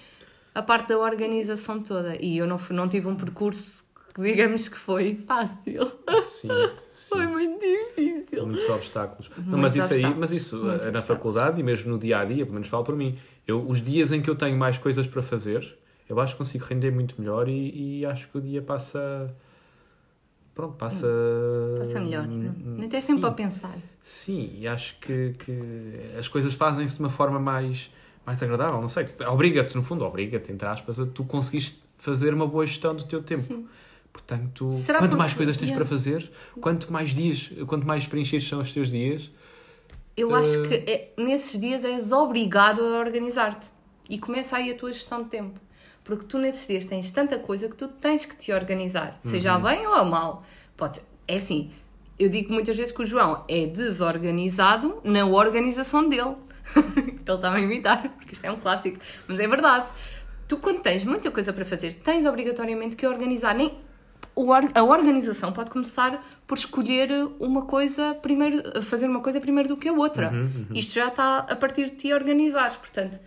[0.55, 2.15] a parte da organização toda.
[2.21, 3.82] E eu não, não tive um percurso
[4.21, 5.91] digamos que foi fácil.
[6.21, 6.47] Sim,
[7.09, 7.27] Foi sim.
[7.31, 8.45] muito difícil.
[8.45, 9.29] Muitos obstáculos.
[9.29, 11.05] Não, Muitos mas isso aí, obstáculos, mas isso muitos eh, na obstáculos.
[11.05, 13.17] faculdade e mesmo no dia a dia, pelo menos falo por mim.
[13.45, 16.65] Eu, os dias em que eu tenho mais coisas para fazer, eu acho que consigo
[16.65, 19.33] render muito melhor e, e acho que o dia passa.
[20.55, 21.07] Pronto, passa.
[21.79, 22.25] Passa melhor.
[22.27, 23.75] Hum, Nem tens tempo para pensar.
[24.01, 27.89] Sim, e acho que, que as coisas fazem-se de uma forma mais,
[28.25, 28.79] mais agradável.
[28.79, 32.95] Não sei, obriga-te, no fundo, obriga-te, entre aspas, a tu conseguires fazer uma boa gestão
[32.95, 33.41] do teu tempo.
[33.41, 33.67] Sim.
[34.13, 35.83] Portanto, Será quanto porque- mais coisas tens Yeah.
[35.83, 39.29] para fazer, quanto mais dias, quanto mais preenchidos são os teus dias,
[40.15, 43.69] Eu acho Eh, que é- nesses dias és obrigado a organizar-te.
[44.07, 45.59] E começa aí a tua gestão de tempo.
[46.03, 49.17] Porque tu nesses dias tens tanta coisa que tu tens que te organizar.
[49.19, 49.63] Seja a Uhum.
[49.63, 50.43] bem ou a mal.
[50.77, 51.71] Pode, é assim,
[52.19, 56.35] eu digo muitas vezes que o João é desorganizado na organização dele.
[56.95, 58.99] Ele está a imitar, porque isto é um clássico.
[59.27, 59.87] Mas é verdade.
[60.47, 63.55] Tu, quando tens muita coisa para fazer, tens obrigatoriamente que organizar.
[63.55, 63.79] Nem,
[64.73, 69.87] a organização pode começar por escolher uma coisa primeiro, fazer uma coisa primeiro do que
[69.89, 70.31] a outra.
[70.31, 72.75] Uhum, Isto já está a partir de ti organizares.
[72.75, 73.19] Portanto,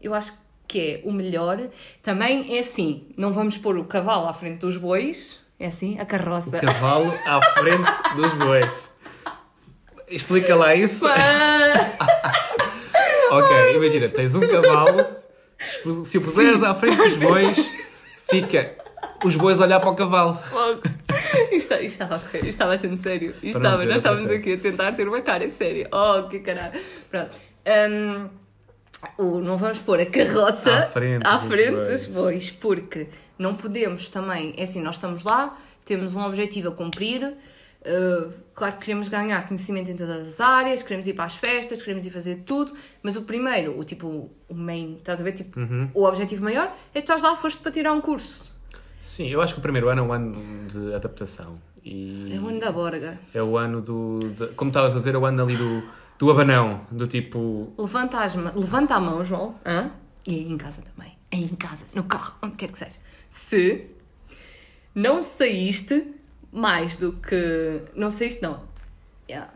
[0.00, 0.32] eu acho
[0.66, 1.68] que é o melhor.
[2.02, 5.38] Também é assim, não vamos pôr o cavalo à frente dos bois.
[5.58, 6.58] É assim, a carroça.
[6.58, 8.90] cavalo à frente dos bois.
[10.08, 11.04] Explica lá isso.
[13.30, 15.04] ok, imagina, tens um cavalo,
[16.04, 17.56] se o puseres à frente dos bois,
[18.30, 18.76] fica
[19.24, 20.38] os bois a olhar para o cavalo.
[20.52, 20.82] Logo.
[21.52, 23.30] Isto, isto estava a correr, isto estava sendo sério.
[23.42, 25.88] Isto estava, nós estávamos aqui a tentar ter uma cara séria.
[25.92, 26.80] Oh, que caralho.
[27.10, 27.36] Pronto.
[27.90, 28.28] Hum,
[29.18, 31.88] o- não vamos pôr a carroça À frente à dos frente bois.
[31.88, 34.54] dos bois, porque não podemos também.
[34.56, 37.24] É assim, nós estamos lá, temos um objetivo a cumprir.
[37.24, 41.80] uh, claro que queremos ganhar conhecimento em todas as áreas, queremos ir para as festas,
[41.82, 45.32] queremos ir fazer tudo, mas o primeiro, o tipo, o main, estás a ver?
[45.32, 45.88] Tipo, Uhum.
[45.94, 48.55] o objetivo maior é que estás lá, foste para tirar um curso.
[49.06, 51.60] Sim, eu acho que o primeiro ano é um ano de adaptação.
[51.84, 53.18] E É o ano da borga.
[53.32, 54.18] é o ano do.
[54.18, 55.82] de- como estavas a dizer, é o ano ali do,
[56.18, 56.84] do abanão.
[56.90, 57.72] Do tipo.
[57.78, 59.54] Levanta, as levanta a mão, João.
[59.64, 59.90] Hã?
[60.26, 61.12] E aí em casa também.
[61.32, 62.98] Aí em casa, no carro, onde quer que seja.
[63.30, 63.86] Se
[64.92, 66.12] não saíste
[66.52, 67.82] mais do que.
[67.94, 68.64] Não saíste, não.
[69.30, 69.52] Yeah.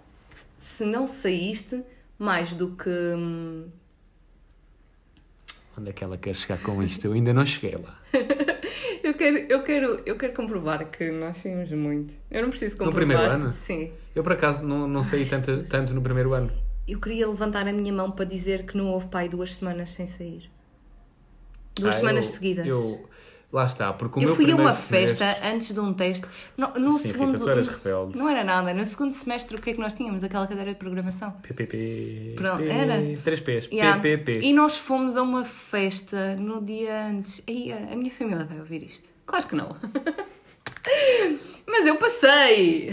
[0.60, 1.82] Se não saíste
[2.16, 2.88] mais do que.
[2.88, 3.66] hum,
[5.76, 7.04] Onde é que ela quer chegar com isto?
[7.06, 7.98] Eu ainda não cheguei lá.
[9.02, 12.14] Eu quero, eu quero, eu quero comprovar que nós saímos muito.
[12.30, 12.94] Eu não preciso comprovar.
[12.96, 13.52] primeiro ano?
[13.52, 13.92] Sim.
[14.14, 16.50] Eu por acaso não, não saí tanto, tanto no primeiro ano.
[16.86, 20.06] Eu queria levantar a minha mão para dizer que não houve pai duas semanas sem
[20.06, 20.50] sair.
[21.78, 22.66] Duas Ah, semanas eu- seguidas.
[22.66, 23.08] Eu,
[23.52, 26.26] lá está, porque o Eu meu fui a uma semestre- festa antes de um teste.
[26.56, 27.32] No, no Sim, segundo.
[27.32, 28.18] Rita, tu eras rebelde.
[28.18, 28.72] Não era nada.
[28.72, 30.22] No segundo semestre, o que é que nós tínhamos?
[30.22, 31.32] Aquela cadeira de programação.
[31.42, 32.34] PPP.
[32.36, 32.94] Pronto, era.
[33.24, 33.68] Três P's.
[33.72, 34.00] Yeah.
[34.00, 34.40] PPP.
[34.42, 37.42] E nós fomos a uma festa no dia antes.
[37.48, 39.10] Aí, a minha família vai ouvir isto.
[39.26, 39.76] Claro que não.
[41.66, 42.90] Mas eu passei!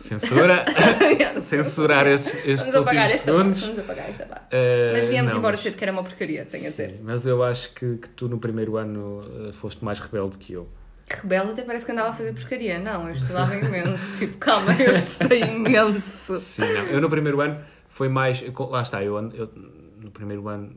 [0.00, 0.64] Censura.
[1.42, 3.54] Censurar estes, estes Vamos apagar últimos esta parte.
[3.54, 3.60] segundos.
[3.60, 4.46] Vamos apagar esta parte.
[4.50, 7.00] Eh, Mas viemos não, embora mas- cedo, que era uma porcaria, tenho a Sim, dizer.
[7.02, 10.68] mas eu acho que, que tu no primeiro ano eh, foste mais rebelde que eu.
[11.08, 12.78] Rebelde até parece que andava a fazer porcaria.
[12.78, 14.02] Não, eu estudava imenso.
[14.18, 16.36] tipo, calma, eu estudei imenso.
[16.38, 16.84] Sim, não.
[16.86, 18.42] Eu no primeiro ano foi mais.
[18.70, 19.50] Lá está, eu, eu
[19.98, 20.72] no primeiro ano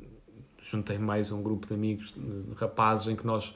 [0.62, 3.53] juntei mais um grupo de amigos, de rapazes, em que nós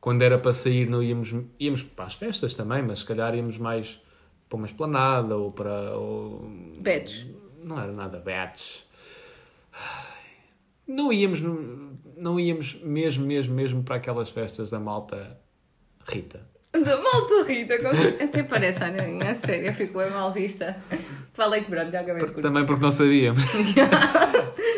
[0.00, 3.56] quando era para sair não íamos, íamos para as festas também, mas se calhar íamos
[3.56, 4.00] mais
[4.52, 5.96] para uma esplanada ou para...
[5.96, 6.46] Ou...
[6.78, 7.26] Betos.
[7.64, 8.86] Não era nada betos.
[10.86, 11.40] Não íamos,
[12.16, 15.38] não íamos mesmo, mesmo, mesmo para aquelas festas da malta
[16.06, 16.46] Rita.
[16.72, 20.76] Da malta Rita, como- até parece a Ananinha, a sério, eu fico bem mal vista.
[21.32, 22.40] Falei que pronto, já acabei curso.
[22.42, 23.42] Também porque não sabíamos.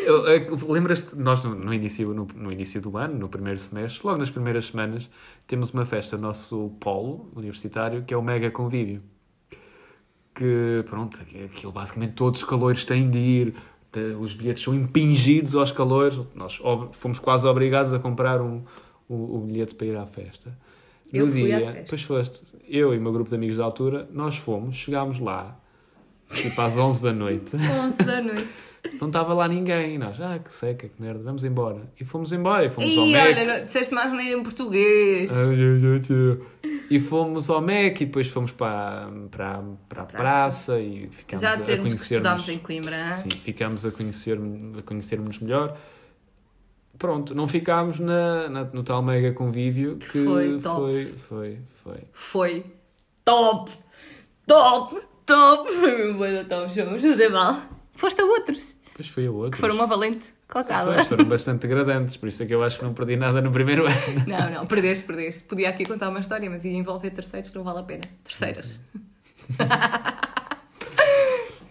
[0.05, 0.23] Eu-
[0.71, 4.67] Lembras-te, nós no início, no, no início do ano, no primeiro semestre, logo nas primeiras
[4.67, 5.09] semanas,
[5.47, 9.01] temos uma festa no nosso polo universitário que é o Mega Convívio.
[10.35, 13.55] Que, pronto, aquilo basicamente todos os calores têm de ir,
[14.19, 16.19] os bilhetes são impingidos aos calores.
[16.35, 16.59] Nós
[16.91, 18.61] fomos quase obrigados a comprar um,
[19.07, 20.55] o, o bilhete para ir à festa.
[21.13, 21.85] Eu no fui à dia, festa.
[21.89, 25.57] pois foste, eu e o meu grupo de amigos da altura, nós fomos, chegámos lá,
[26.33, 27.55] tipo às 11 da noite.
[27.55, 28.49] 11 da noite.
[28.99, 29.95] Não estava lá ninguém.
[29.95, 31.81] E nós, ah, que seca, que merda, vamos embora.
[31.99, 32.65] E fomos embora.
[32.65, 33.21] E fomos Ih, ao Mac.
[33.25, 35.31] olha, não- disseste mais maneira em português.
[36.89, 41.53] E fomos ao Mac e depois fomos para, para, para a praça e ficámos Já
[41.53, 43.13] a dizermos que estudámos em Coimbra.
[43.13, 44.37] Sim, ficámos a conhecer
[44.77, 45.75] a conhecer-nos melhor.
[46.97, 50.79] Pronto, não ficámos na, na- no tal mega convívio que Foi top.
[50.81, 51.97] foi, foi, foi.
[52.13, 52.65] Foi
[53.25, 53.71] top,
[54.47, 55.69] top, top.
[56.15, 57.57] Boa top, chamamos de mal.
[57.95, 59.51] Foste a outros, Depois foi a outro.
[59.51, 60.93] que foram uma valente cocada.
[60.93, 63.51] Pois, foram bastante degradantes, por isso é que eu acho que não perdi nada no
[63.51, 63.95] primeiro ano.
[64.27, 65.43] Não, não, perdeste, perdeste.
[65.43, 68.03] Podia aqui contar uma história, mas ia envolver terceiros que não vale a pena.
[68.23, 68.79] Terceiras.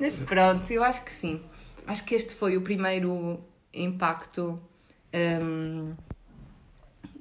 [0.01, 1.41] mas pronto, eu acho que sim.
[1.87, 3.41] Acho que este foi o primeiro
[3.73, 4.61] impacto
[5.43, 5.95] hum,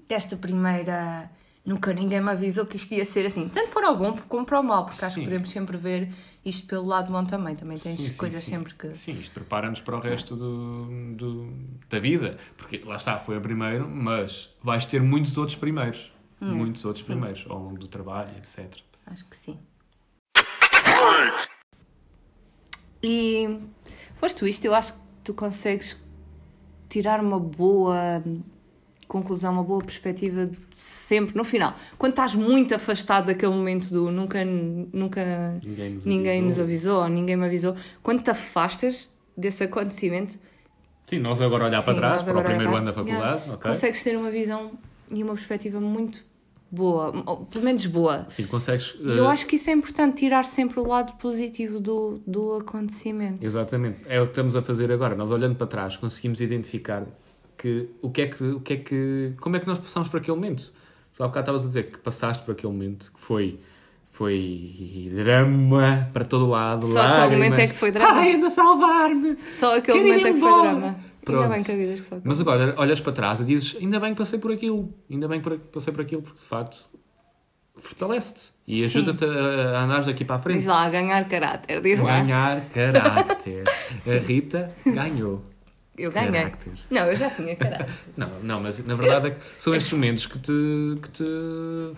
[0.08, 1.30] desta primeira.
[1.66, 4.60] Nunca ninguém me avisou que isto ia ser assim, tanto para o bom como para
[4.60, 5.26] o mal, porque acho que Sim.
[5.28, 6.10] podemos sempre ver
[6.44, 7.56] isto pelo lado bom também.
[7.56, 8.52] Também tens Sim, sim, coisas sim.
[8.52, 8.94] sempre que.
[8.94, 11.54] Sim, isto prepara-nos para o resto do, do-
[11.90, 12.38] da vida.
[12.58, 16.12] Porque lá está, foi o primeiro, mas vais ter muitos outros primeiros.
[16.42, 17.14] muitos outros sim.
[17.14, 18.70] primeiros ao longo do trabalho, etc.
[19.06, 19.58] Acho que sim.
[23.02, 23.60] E
[24.20, 25.98] posto isto, eu acho que tu consegues
[26.90, 28.22] tirar uma boa
[29.08, 31.74] conclusão, uma boa perspectiva de sempre no final.
[31.98, 36.46] Quando estás muito afastado daquele momento do nunca, nunca Ninguém nos ninguém avisou.
[36.48, 40.40] nos avisou, ou ninguém me avisou, quando te afastas desse acontecimento,
[41.06, 43.22] Sim, nós agora olhar para sim, trás, nós para o primeiro olhar- ano da faculdade,
[43.42, 43.54] Yeah.
[43.54, 43.70] ok?
[43.72, 44.72] consegues ter uma visão
[45.14, 46.24] e uma perspectiva muito
[46.72, 48.26] boa, ou pelo menos boa.
[48.30, 48.96] Sim, consegues.
[49.00, 52.54] E eu eh, acho que isso é importante, tirar sempre o lado positivo do, do
[52.54, 53.44] acontecimento.
[53.46, 54.00] Exatamente.
[54.08, 55.14] É o que estamos a fazer agora.
[55.14, 57.04] Nós olhando para trás conseguimos identificar
[57.64, 60.20] que o que é que, o que, é que como é que nós passamos por
[60.20, 60.74] aquele momento.
[61.16, 63.60] Tu há bocado estavas a dizer que passaste por aquele momento, que foi,
[64.12, 66.88] foi drama para todo lado.
[66.88, 68.20] Só aquele momento é que foi drama.
[68.20, 69.40] Ai, anda a salvar-me!
[69.40, 71.00] Só aquele Quero momento é que foi drama.
[71.24, 71.44] Pronto.
[71.44, 72.18] Ainda bem que a vida que só.
[72.22, 75.40] Mas agora olhas para trás e dizes: ainda bem que passei por aquilo, ainda bem
[75.40, 76.84] que passei por aquilo, porque de facto
[77.78, 80.58] fortalece-te e ajuda-te a, a andar daqui para a frente.
[80.58, 82.20] Diz lá, ganhar caráter, diz lá.
[82.20, 83.64] Ganhar caráter.
[84.06, 85.42] a Rita ganhou.
[85.98, 86.52] Eu ganhei.
[86.90, 87.94] Não, eu já tinha caráter.
[88.18, 90.52] Não, não, mas na verdade é que são estes momentos que te,
[91.02, 91.24] que te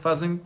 [0.02, 0.40] fazem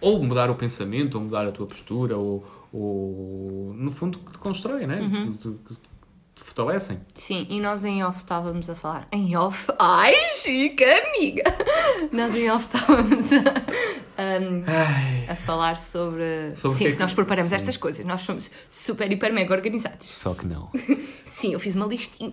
[0.00, 4.38] ou mudar o pensamento, ou mudar a tua postura, ou, ou no fundo que te
[4.38, 5.00] constroem, né?
[5.00, 5.32] Uhum.
[5.32, 7.00] Que, te- que te fortalecem.
[7.14, 9.06] Sim, e nós em off estávamos a falar.
[9.12, 9.66] Em off?
[9.78, 11.42] Ai, chica, amiga!
[12.12, 16.54] Nós em off estávamos a, um, a falar sobre.
[16.56, 17.56] Sobre Sim, que é que- nós preparamos sim.
[17.56, 18.04] estas coisas.
[18.04, 20.06] Nós somos super, hiper, mega organizados.
[20.06, 20.70] Só que não.
[21.26, 22.32] Sim, eu fiz uma listinha.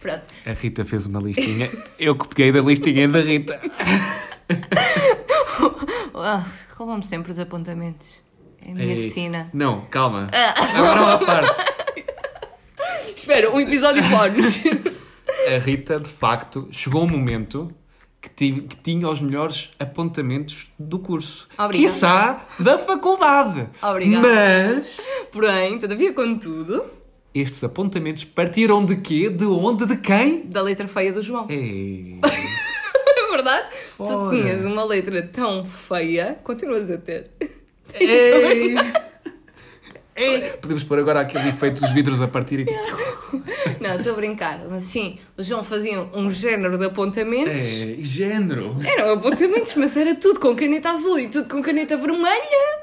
[0.00, 0.22] Pronto.
[0.46, 1.70] A Rita fez uma listinha.
[1.98, 3.60] Eu que peguei da listinha da Rita.
[6.14, 6.44] Ah,
[6.76, 8.20] roubam-me sempre os apontamentos.
[8.64, 9.50] É a minha Ei, sina.
[9.52, 10.30] Não, calma.
[10.74, 11.60] Agora uma parte.
[13.14, 14.60] Espera, um episódio bónus.
[15.54, 17.70] A Rita, de facto, chegou um momento
[18.20, 18.30] que
[18.82, 21.46] tinha os melhores apontamentos do curso.
[21.58, 21.92] Obrigada.
[21.92, 23.68] Quiçá da faculdade.
[23.82, 24.26] Obrigada.
[24.26, 24.98] Mas
[25.30, 26.84] Porém, todavia, contudo,
[27.34, 29.28] estes apontamentos partiram de quê?
[29.28, 29.86] De onde?
[29.86, 30.42] De quem?
[30.46, 31.46] da letra feia do João.
[31.50, 32.18] Ei.
[32.24, 33.68] É verdade?
[33.70, 34.30] Tu Fora.
[34.30, 37.30] tinhas uma letra tão feia, continuas a ter.
[37.98, 38.74] Ei.
[40.16, 40.40] Ei.
[40.60, 42.66] Podemos pôr agora aquele efeito dos vidros a partirem.
[43.80, 44.60] Não, estou a brincar.
[44.70, 47.64] Mas sim, o João fazia um género de apontamentos.
[47.64, 48.76] É, género.
[48.84, 52.78] Eram apontamentos, mas era tudo com caneta azul e tudo com caneta vermelha.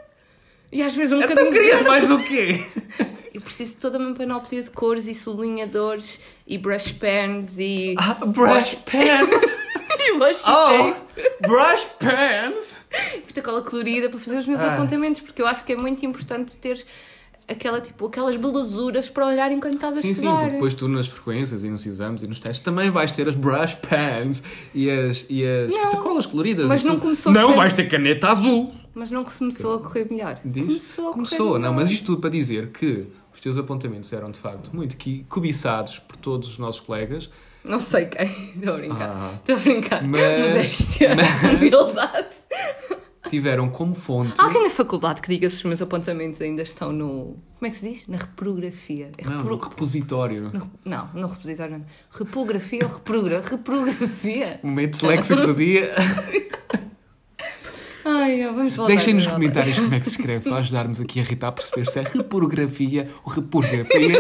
[0.74, 1.90] E às vezes um Então bocadinho querias verde.
[1.90, 2.60] mais o quê?
[3.34, 7.96] Eu preciso de toda uma panóplia de cores e sublinhadores e brush pens e.
[7.98, 9.30] Ah, brush pens.
[10.04, 11.02] e washi Oh, tape.
[11.42, 12.76] brush pens.
[13.26, 14.74] fita cola colorida para fazer os meus Ah.
[14.74, 16.86] apontamentos, porque eu acho que é muito importante teres
[17.48, 20.38] aquela, tipo, aquelas belusuras para olhar enquanto estás a Sim, sim, estudar.
[20.40, 23.36] porque depois tu nas frequências e nos exames e nos testes também vais ter as
[23.36, 24.42] brush pens
[24.74, 26.68] e as, e as Não, colas coloridas.
[26.68, 28.74] mas não começou Não com- vais ter caneta azul.
[28.96, 30.40] Mas não começou a correr melhor.
[30.44, 30.66] Diz?
[30.66, 31.76] Começou a correr Começou, não, melhor.
[31.76, 34.96] mas isto tudo para dizer que os teus apontamentos eram de facto muito
[35.30, 37.30] cobiçados por todos os nossos colegas.
[37.64, 38.28] Não sei quem.
[38.56, 39.10] Estou a brincar.
[39.10, 39.34] Ah.
[39.36, 40.04] Estou a brincar.
[40.04, 41.16] Mas- Modéstia.
[41.16, 42.28] mas- Humildade.
[43.30, 44.34] Tiveram como fonte.
[44.40, 47.38] Há alguém na faculdade que diga se os meus apontamentos ainda estão no.
[47.60, 48.08] Como é que se diz?
[48.08, 49.12] Na reprografia.
[49.18, 50.52] É Não, repro- no repositório.
[50.52, 51.78] no- Não, no repositório.
[51.78, 51.86] Não.
[52.12, 53.40] Repografia ou reprogra...
[53.48, 54.60] reprografia?
[54.64, 55.94] Momento disléxico do dia.
[58.22, 58.78] Ai, vamos.
[58.88, 61.86] Deixem nos comentários como é que se escreve para ajudarmos aqui a Rita a perceber
[61.90, 64.20] se é reporografia ou repurgrafia.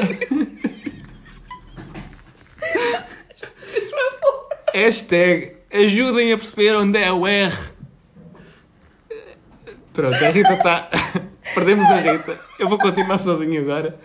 [4.73, 7.55] Hashtag ajudem a perceber onde é o R.
[9.93, 10.89] Pronto, a Rita está.
[11.53, 12.39] Perdemos a Rita.
[12.57, 13.99] Eu vou continuar sozinho agora.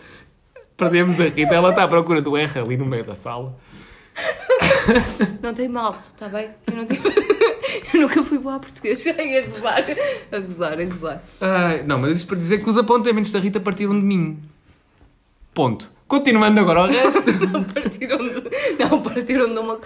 [0.77, 1.55] Perdemos a Rita.
[1.55, 3.57] Ela está à procura do R ali no meio da sala.
[5.43, 6.51] Não tem mal, está bem?
[6.67, 7.56] Eu, não tive-
[7.95, 9.05] eu nunca fui boa a português.
[9.07, 9.85] Ai, a gozar,
[10.33, 11.23] a gozar, a gozar.
[11.41, 14.39] Ai, não, mas isto para dizer que os apontamentos da Rita partiram de mim.
[15.55, 15.91] Ponto.
[16.07, 17.21] Continuando agora ao resto.
[17.51, 18.45] Não partiram de.
[18.79, 19.79] Não, partiram de uma.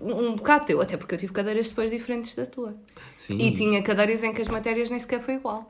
[0.00, 2.74] Um bocado teu, até porque eu tive cadeiras depois diferentes da tua.
[3.16, 5.68] Sim, E tinha cadeiras em que as matérias nem sequer foi igual.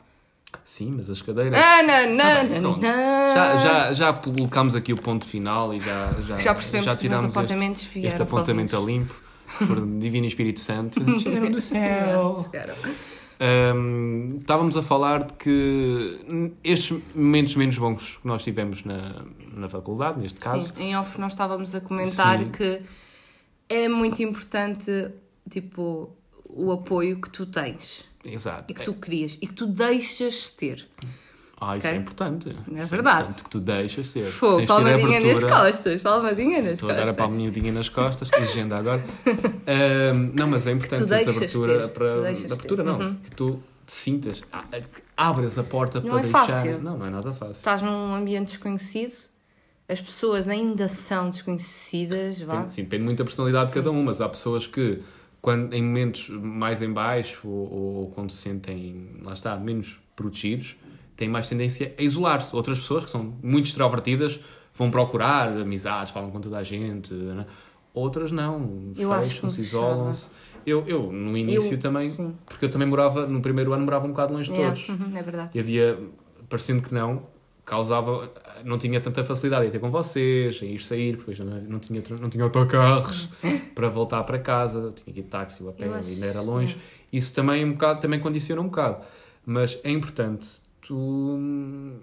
[0.63, 1.59] sim mas as cadeiras.
[1.59, 2.81] Ah, não, não, bem, não.
[2.81, 7.25] Já, já, já colocámos aqui o ponto final e já, já, Já percebemos que os
[7.25, 9.01] apontamentos este, este apontamento a sozinhos.
[9.09, 9.28] limpo
[9.67, 11.01] por Divino Espírito Santo.
[11.21, 12.43] Chegaram do céu.
[12.43, 12.75] Chegaram.
[13.41, 19.69] Hum, estávamos a falar de que estes momentos menos bons que nós tivemos na, na
[19.69, 22.51] faculdade, neste caso, Sim, em off nós estávamos a comentar Sim.
[22.51, 22.83] que
[23.69, 24.91] é muito importante,
[25.49, 26.11] tipo,
[26.45, 28.65] o apoio que tu tens exato.
[28.69, 30.89] e que tu querias e que tu deixas ter.
[31.61, 31.99] Ah, isso Ok?
[31.99, 32.49] é importante.
[32.51, 33.19] É Isso verdade.
[33.23, 34.23] importante que tu deixas ter.
[34.23, 37.17] Fogo, palmadinha nas costas, palmadinha nas Estou a costas.
[37.17, 39.05] dar a palminha nas costas, legenda agora.
[40.35, 42.15] Não, mas é importante essa abertura ter, para.
[42.31, 42.89] abertura ter.
[42.89, 43.15] não, Uhum.
[43.17, 46.47] que tu te sintas, ah, que abras a porta Não para é deixar.
[46.47, 46.83] fácil.
[46.83, 47.53] Não, não é nada fácil.
[47.53, 49.15] Estás num ambiente desconhecido,
[49.89, 52.55] as pessoas ainda são desconhecidas, vá.
[52.57, 55.01] Depende, sim, depende muito da personalidade de cada um, mas há pessoas que,
[55.41, 60.77] quando, em momentos mais em baixo ou, ou quando se sentem, lá está, menos protegidos,
[61.19, 62.55] têm mais tendência a isolar-se.
[62.57, 64.41] Outras pessoas que são muito extrovertidas
[64.75, 67.13] vão procurar amizades, falam com toda a gente.
[67.13, 67.45] né?
[67.93, 70.31] Outras não, fecham-se, isolam-se.
[70.65, 72.35] Eu, eu, no início Eu- também, sim.
[72.47, 74.89] porque eu também morava, no primeiro ano morava um bocado longe de Yeah, todos.
[75.01, 75.51] uhum, é verdade.
[75.55, 75.99] E havia,
[76.49, 77.23] parecendo que não,
[77.65, 78.31] causava,
[78.65, 82.03] não tinha tanta facilidade em ter com vocês, em ir sair, porque não, não tinha,
[82.21, 83.29] não tinha autocarros
[83.75, 86.77] para voltar para casa, tinha que ir de táxi ou a pé, ainda era longe.
[87.13, 88.99] Isso também, um bocado, também condiciona um bocado.
[89.45, 92.01] Mas é importante tu hum,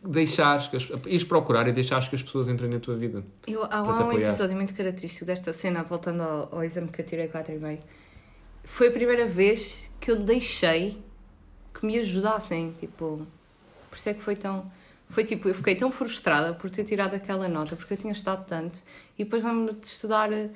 [0.00, 3.24] deixares, que as, ires procurar e deixares que as pessoas entrem na tua vida.
[3.48, 4.28] Eu, há, há um apoiar.
[4.28, 7.80] episódio muito característico desta cena, voltando ao, ao exame que eu tirei 4,5.
[8.62, 11.02] Foi a primeira vez que eu deixei
[11.74, 13.26] que me ajudassem, tipo...
[13.88, 14.70] Por isso é que foi tão...
[15.08, 18.46] Foi tipo, eu fiquei tão frustrada por ter tirado aquela nota, porque eu tinha estudado
[18.46, 18.78] tanto,
[19.18, 20.50] e depois lembro de estudar eh,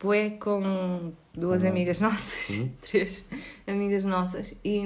[0.00, 3.24] bué com duas amigas nossas, três
[3.66, 4.82] amigas nossas, e,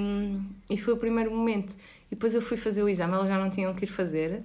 [0.71, 1.75] e foi o primeiro momento.
[2.11, 4.43] E depois eu fui fazer o exame, elas já não tinham que ir fazer,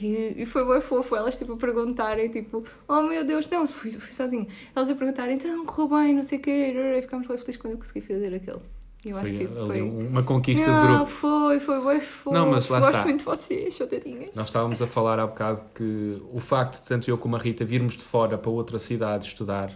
[0.00, 3.90] e, e foi bem fofo, elas tipo a perguntarem, tipo, oh meu Deus, não, fui,
[3.90, 4.46] fui sozinha.
[4.74, 7.72] Elas a perguntarem, então correu bem, não sei o quê, e ficámos bem felizes quando
[7.72, 8.60] eu consegui fazer aquele.
[9.04, 9.80] Eu acho Foi que tipo, foi.
[9.80, 11.06] uma conquista de Ah, grupo.
[11.06, 12.32] foi, foi bem fofo.
[12.32, 13.04] Não, mas lá Gosto está.
[13.04, 14.30] muito de vocês, saudadinhas.
[14.34, 17.64] Nós estávamos a falar há bocado que o facto de tanto eu como a Rita
[17.64, 19.70] virmos de fora para outra cidade estudar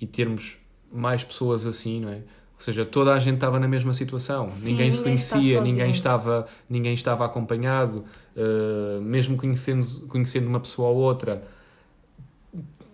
[0.00, 0.58] e termos
[0.92, 2.22] mais pessoas assim, não é?
[2.54, 4.48] Ou seja, toda a gente estava na mesma situação.
[4.48, 8.04] Sim, ninguém se conhecia, ninguém estava, ninguém estava acompanhado,
[8.36, 11.42] uh, mesmo conhecendo, conhecendo uma pessoa ou outra.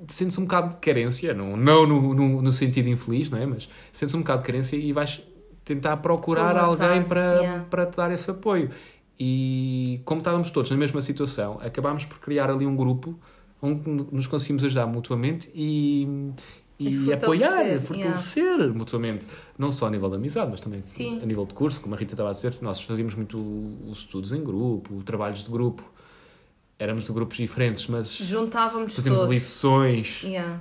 [0.08, 3.44] Sente-se um bocado de carência, não, não no, no, no sentido infeliz, não é?
[3.44, 5.22] Mas sente-se um bocado de carência e vais
[5.62, 7.64] tentar procurar alguém para, yeah.
[7.68, 8.70] para te dar esse apoio.
[9.18, 13.14] E como estávamos todos na mesma situação, acabámos por criar ali um grupo
[13.62, 16.32] onde nos conseguimos ajudar mutuamente e,
[16.80, 17.80] e, E fortalecer, apoiar, yeah.
[17.80, 19.26] fortalecer mutuamente.
[19.58, 21.20] Não só a nível de amizade, mas também Sim.
[21.22, 23.38] a nível de curso, como a Rita estava a dizer, nós fazíamos muito
[23.86, 25.84] os estudos em grupo, trabalhos de grupo.
[26.78, 29.34] Éramos de grupos diferentes, mas Juntávamos fazíamos todos.
[29.34, 30.60] lições, Yeah.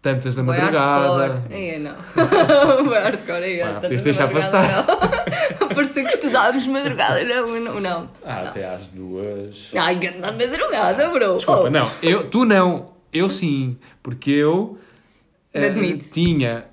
[0.00, 1.44] tantas da madrugada.
[1.50, 1.92] Aí não.
[2.86, 5.68] Bué hardcore, podias de deixar Não.
[5.74, 7.22] Parecia que estudávamos madrugada.
[7.24, 8.10] Não, não, não.
[8.24, 9.68] Ah, até às duas.
[9.76, 11.36] Ai, ganda madrugada, bro.
[11.36, 11.70] Desculpa, Oh.
[11.70, 11.90] não.
[12.02, 12.86] Eu, tu não.
[13.12, 13.76] Eu sim.
[14.02, 14.78] Porque eu
[15.52, 16.10] eh, Admite.
[16.10, 16.66] tinha.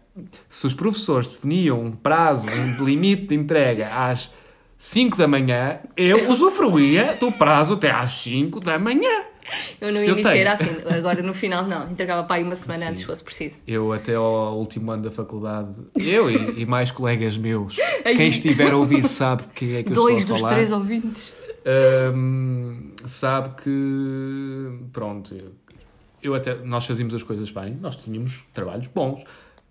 [0.50, 4.32] Se os professores definiam um prazo, um limite de entrega às
[4.78, 9.22] 5 da manhã, eu usufruía do prazo até às 5 da manhã.
[9.80, 10.28] Eu no Se eu tenho.
[10.30, 12.90] era assim, agora no final não, entregava para aí uma semana Sim.
[12.90, 13.56] antes se fosse preciso.
[13.68, 18.74] Eu até ao último ano da faculdade, eu e, e mais colegas meus, quem estiver
[18.74, 20.54] a ouvir sabe de quem é que eu Dois estou a dos falar.
[20.56, 21.34] três ouvintes.
[22.14, 25.36] Hum, sabe que pronto
[26.22, 29.24] eu, até nós fazíamos as coisas bem nós tínhamos trabalhos bons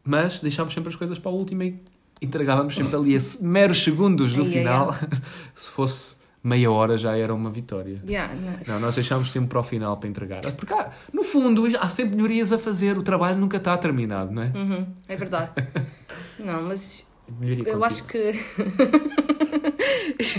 [0.04, 1.80] mas deixávamos sempre as coisas para o último e
[2.22, 4.94] entregávamos sempre ali a meros segundos ai, final
[5.54, 8.74] se fosse meia hora já era uma vitória Yeah, não.
[8.74, 10.42] não, nós deixámos tempo para o final para entregar.
[10.52, 12.96] Porque, há, no fundo, há sempre melhorias a fazer.
[12.96, 14.52] O trabalho nunca está terminado, não é?
[14.54, 15.50] Uhum, é verdade.
[16.38, 17.02] não, mas
[17.40, 17.86] Melhoria eu contínua.
[17.88, 18.32] acho que.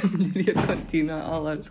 [0.17, 1.65] Melhoria contínua, ao lado.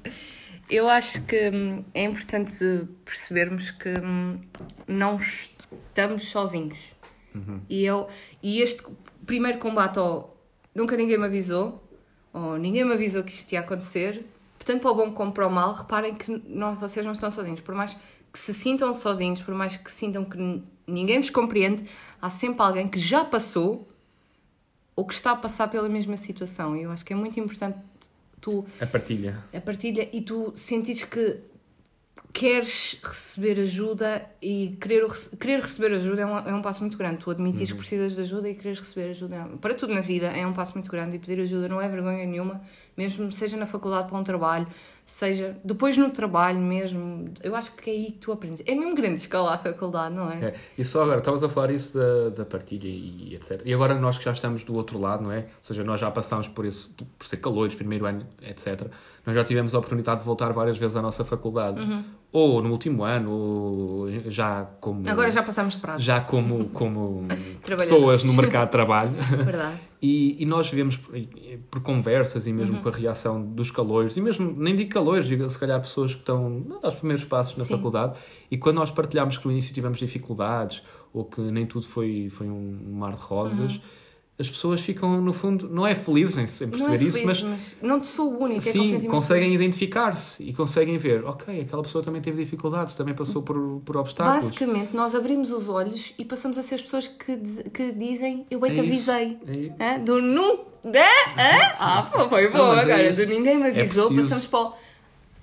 [0.68, 4.40] Eu acho que hum, é importante percebermos que hum,
[4.86, 6.94] não estamos sozinhos.
[7.68, 8.08] E, eu,
[8.42, 8.82] e este
[9.26, 10.36] primeiro combate ao
[10.74, 11.82] nunca ninguém me avisou,
[12.32, 14.24] ou ninguém me avisou que isto ia acontecer,
[14.64, 17.60] tanto para o bom como para o mal, reparem que não, vocês não estão sozinhos.
[17.60, 17.96] Por mais
[18.32, 21.84] que se sintam sozinhos, por mais que sintam que ninguém vos compreende,
[22.20, 23.88] há sempre alguém que já passou
[24.94, 26.76] ou que está a passar pela mesma situação.
[26.76, 27.78] E eu acho que é muito importante
[28.40, 29.44] tu A partilha.
[29.54, 31.40] a partilha e tu sentires que
[32.32, 35.06] queres receber ajuda e querer,
[35.40, 37.18] querer receber ajuda é um, é um passo muito grande.
[37.18, 39.48] Tu admitires que precisas de ajuda e queres receber ajuda.
[39.58, 42.26] Para tudo na vida é um passo muito grande e pedir ajuda não é vergonha
[42.26, 42.60] nenhuma,
[42.94, 44.66] mesmo seja na faculdade para um trabalho,
[45.06, 47.24] seja depois no trabalho mesmo.
[47.40, 48.62] Eu acho que é aí que tu aprendes.
[48.66, 50.46] É mesmo grande escola a faculdade, não é?
[50.46, 50.54] É.
[50.76, 53.62] E só agora, estavas a falar isso da, da partilha e etc.
[53.64, 55.38] E agora nós que já estamos do outro lado, não é?
[55.38, 58.88] Ou seja, nós já passámos por, esse, por ser calores, primeiro ano, etc.
[59.24, 61.80] Nós já tivemos a oportunidade de voltar várias vezes à nossa faculdade.
[62.32, 65.00] Ou no último ano, ou já como...
[65.00, 65.10] Uhum.
[65.10, 66.04] Agora já passamos de prazo.
[66.04, 67.26] já como, como
[67.64, 69.12] pessoas no mercado de trabalho.
[69.12, 69.78] Verdade.
[70.00, 71.14] E, e nós vemos por,
[71.70, 75.48] por conversas e mesmo com a reação dos calores, e mesmo, nem digo calores, digo
[75.48, 77.76] se calhar pessoas que estão a dar os primeiros passos na Sim.
[77.76, 78.18] faculdade,
[78.50, 80.82] e quando nós partilhámos que no início tivemos dificuldades,
[81.12, 83.80] ou que nem tudo foi, foi um mar de rosas,
[84.38, 87.76] as pessoas ficam, no fundo, não é felizes em, é perceber isso, feliz, mas mas
[87.80, 88.58] não te sou o único.
[88.58, 93.14] é sim, sentimento conseguem identificar-se e conseguem ver, ok, aquela pessoa também teve dificuldades, também
[93.14, 94.44] passou por, por obstáculos.
[94.44, 97.34] Basicamente, nós abrimos os olhos e passamos a ser as pessoas que,
[97.70, 99.10] que dizem eu bem te É isso.
[99.10, 99.38] avisei.
[99.46, 100.04] É isso.
[100.04, 100.66] Do nu...
[100.84, 100.90] Hã?
[100.90, 101.74] Hã?
[101.78, 103.08] Ah, pô, foi bom Não, é agora.
[103.08, 103.24] isso.
[103.24, 104.72] Do ninguém me É avisou, passamos para o...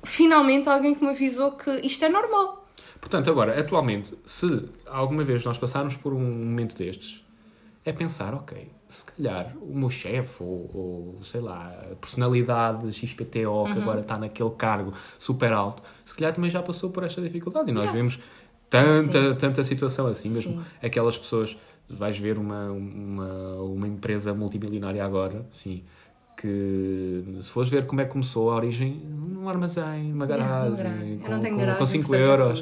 [0.04, 2.68] Finalmente alguém que me avisou que isto é normal.
[3.00, 7.24] Portanto, agora, atualmente, se alguma vez nós passarmos por um momento destes,
[7.84, 13.50] é pensar, ok, se calhar o meu chefe ou, ou, sei lá, a personalidade XPTO
[13.50, 13.74] Uhum.
[13.74, 17.70] que agora está naquele cargo super alto, se calhar também já passou por esta dificuldade.
[17.70, 18.20] E nós vemos
[18.70, 20.66] tanta, tanta situação assim, mesmo Sim.
[20.82, 21.58] aquelas pessoas,
[21.90, 25.84] vais ver uma, uma, uma empresa multimilionária agora, sim,
[26.38, 31.20] que se fores ver como é que começou a origem, num armazém, numa garagem, Eu
[31.20, 32.44] com, não tenho com, garagem, com 5 portanto, já fui.
[32.44, 32.62] euros.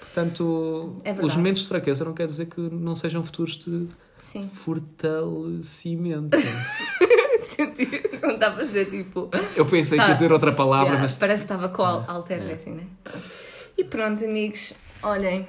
[0.00, 3.88] Portanto, É os momentos de fraqueza não quer dizer que não sejam futuros de
[4.22, 4.48] Sim.
[4.48, 6.36] fortalecimento.
[8.22, 9.28] Não está a fazer tipo.
[9.54, 10.04] Eu pensei Tá.
[10.04, 12.84] que ia dizer outra palavra, Yeah, mas Parece que estava com al- alter, assim, né?
[13.76, 15.46] E pronto, amigos, olhem.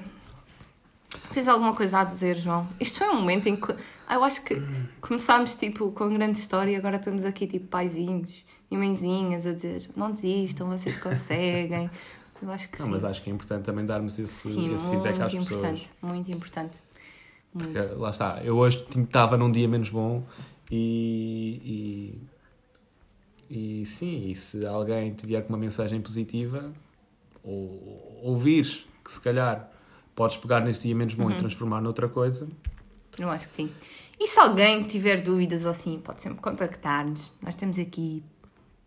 [1.32, 2.68] Tens alguma coisa a dizer, João?
[2.80, 3.72] Isto foi um momento em que.
[4.06, 4.60] ah, Eu acho que
[5.00, 9.88] começámos tipo com grande história e agora estamos aqui tipo paizinhos e mãezinhas a dizer
[9.96, 11.90] não desistam, vocês conseguem.
[12.42, 12.92] Eu acho que Não, sim.
[12.92, 15.80] mas acho que é importante também darmos esse, sim, esse feedback às muito importante.
[15.80, 15.94] pessoas.
[16.02, 16.78] Muito importante.
[17.54, 17.72] Muito.
[17.72, 20.24] Porque, lá está, eu hoje estava num dia menos bom
[20.70, 22.18] e,
[23.48, 26.72] e, e sim, e se alguém te vier com uma mensagem positiva
[27.44, 29.70] ou ouvires que se calhar
[30.16, 31.32] podes pegar nesse dia menos bom Uhum.
[31.32, 32.48] e transformar noutra coisa,
[33.18, 33.70] Eu acho que sim.
[34.18, 37.30] E se alguém tiver dúvidas ou assim, pode sempre contactar-nos.
[37.42, 38.24] Nós estamos aqui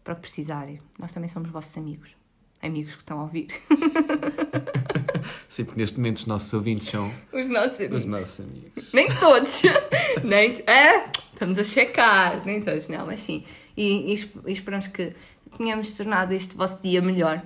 [0.03, 0.81] para precisarem.
[0.99, 2.16] Nós também somos vossos amigos.
[2.61, 3.47] Amigos que estão a ouvir.
[5.47, 7.97] sim, porque neste momento os nossos ouvintes são Os nossos amigos.
[7.99, 8.93] os nossos amigos.
[8.93, 9.61] Nem todos.
[10.23, 12.43] Nem, é, estamos a checar.
[12.45, 13.43] Nem todos, não, mas sim.
[13.75, 15.13] E, e esp- e esperamos que
[15.57, 17.41] tenhamos tornado este vosso dia melhor.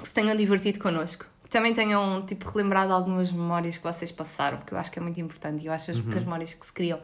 [0.00, 1.24] Que se tenham divertido connosco.
[1.44, 5.02] Que também tenham, tipo, relembrado algumas memórias que vocês passaram, porque eu acho que é
[5.02, 5.62] muito importante.
[5.62, 6.98] E eu acho que as memórias que se criam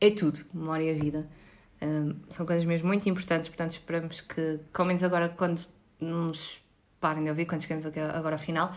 [0.00, 0.38] é tudo.
[0.54, 1.28] Memória e vida.
[1.82, 5.60] Hum, são coisas mesmo muito importantes, portanto esperamos que, ao menos agora, quando
[6.04, 6.60] nos
[7.00, 8.70] parem de ouvir, quando chegamos agora ao final,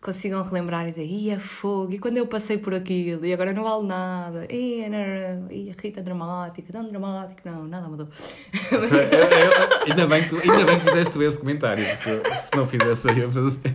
[0.00, 3.64] consigam relembrar e dizer, ia fogo, e quando eu passei por aquilo, e agora não
[3.64, 8.08] vale nada, e a Rita dramática, tão dramática, não, nada mudou.
[9.88, 13.16] Ainda, bem que tu, ainda bem que fizeste esse comentário, porque se não fizesse eu
[13.16, 13.74] ia fazer.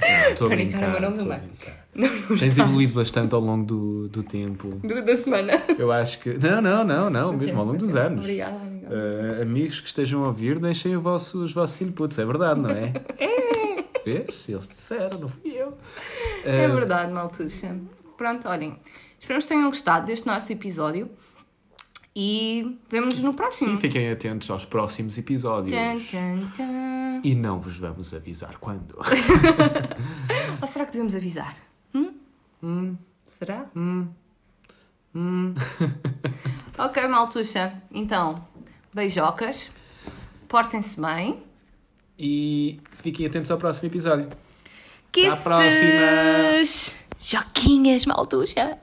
[0.00, 0.88] Não, estou a brincar.
[0.88, 1.48] o meu nome estou a também.
[1.48, 1.82] brincar.
[1.94, 2.58] Não, não Tens estás.
[2.66, 4.80] evoluído bastante ao longo do, do tempo.
[4.82, 5.62] Do- da semana.
[5.78, 6.30] Eu acho que.
[6.38, 8.20] Não, não, não, não, mesmo ao longo dos Ok, anos.
[8.20, 8.56] Obrigada.
[8.92, 12.70] Uh, amigos que estejam a ouvir, deixem o vosso, os vossos inputs, é verdade, não
[12.70, 12.92] é?
[13.18, 13.84] é!
[14.04, 14.44] Vês?
[14.48, 15.76] Eles disseram, não fui eu.
[16.44, 17.76] É Uh, verdade, Maltuxa.
[18.16, 18.76] Pronto, olhem.
[19.18, 21.08] Esperamos que tenham gostado deste nosso episódio
[22.14, 23.70] e vemo-nos no próximo.
[23.70, 25.72] Sim, fiquem atentos aos próximos episódios.
[25.72, 27.20] Tan, tan, tan.
[27.24, 28.96] E não vos vamos avisar quando.
[30.60, 31.56] Ou será que devemos avisar?
[32.62, 32.96] Hum?
[33.24, 33.66] Será?
[33.74, 34.08] Hum.
[35.14, 35.54] Hum.
[36.78, 37.74] Ok, Maltuxa.
[37.92, 38.44] Então,
[38.94, 39.70] beijocas.
[40.48, 41.42] Portem-se bem.
[42.18, 44.28] E fiquem atentos ao próximo episódio.
[45.10, 45.40] Kisses!
[45.40, 46.92] próxima.
[47.18, 48.78] Joquinhas, Maltuxa.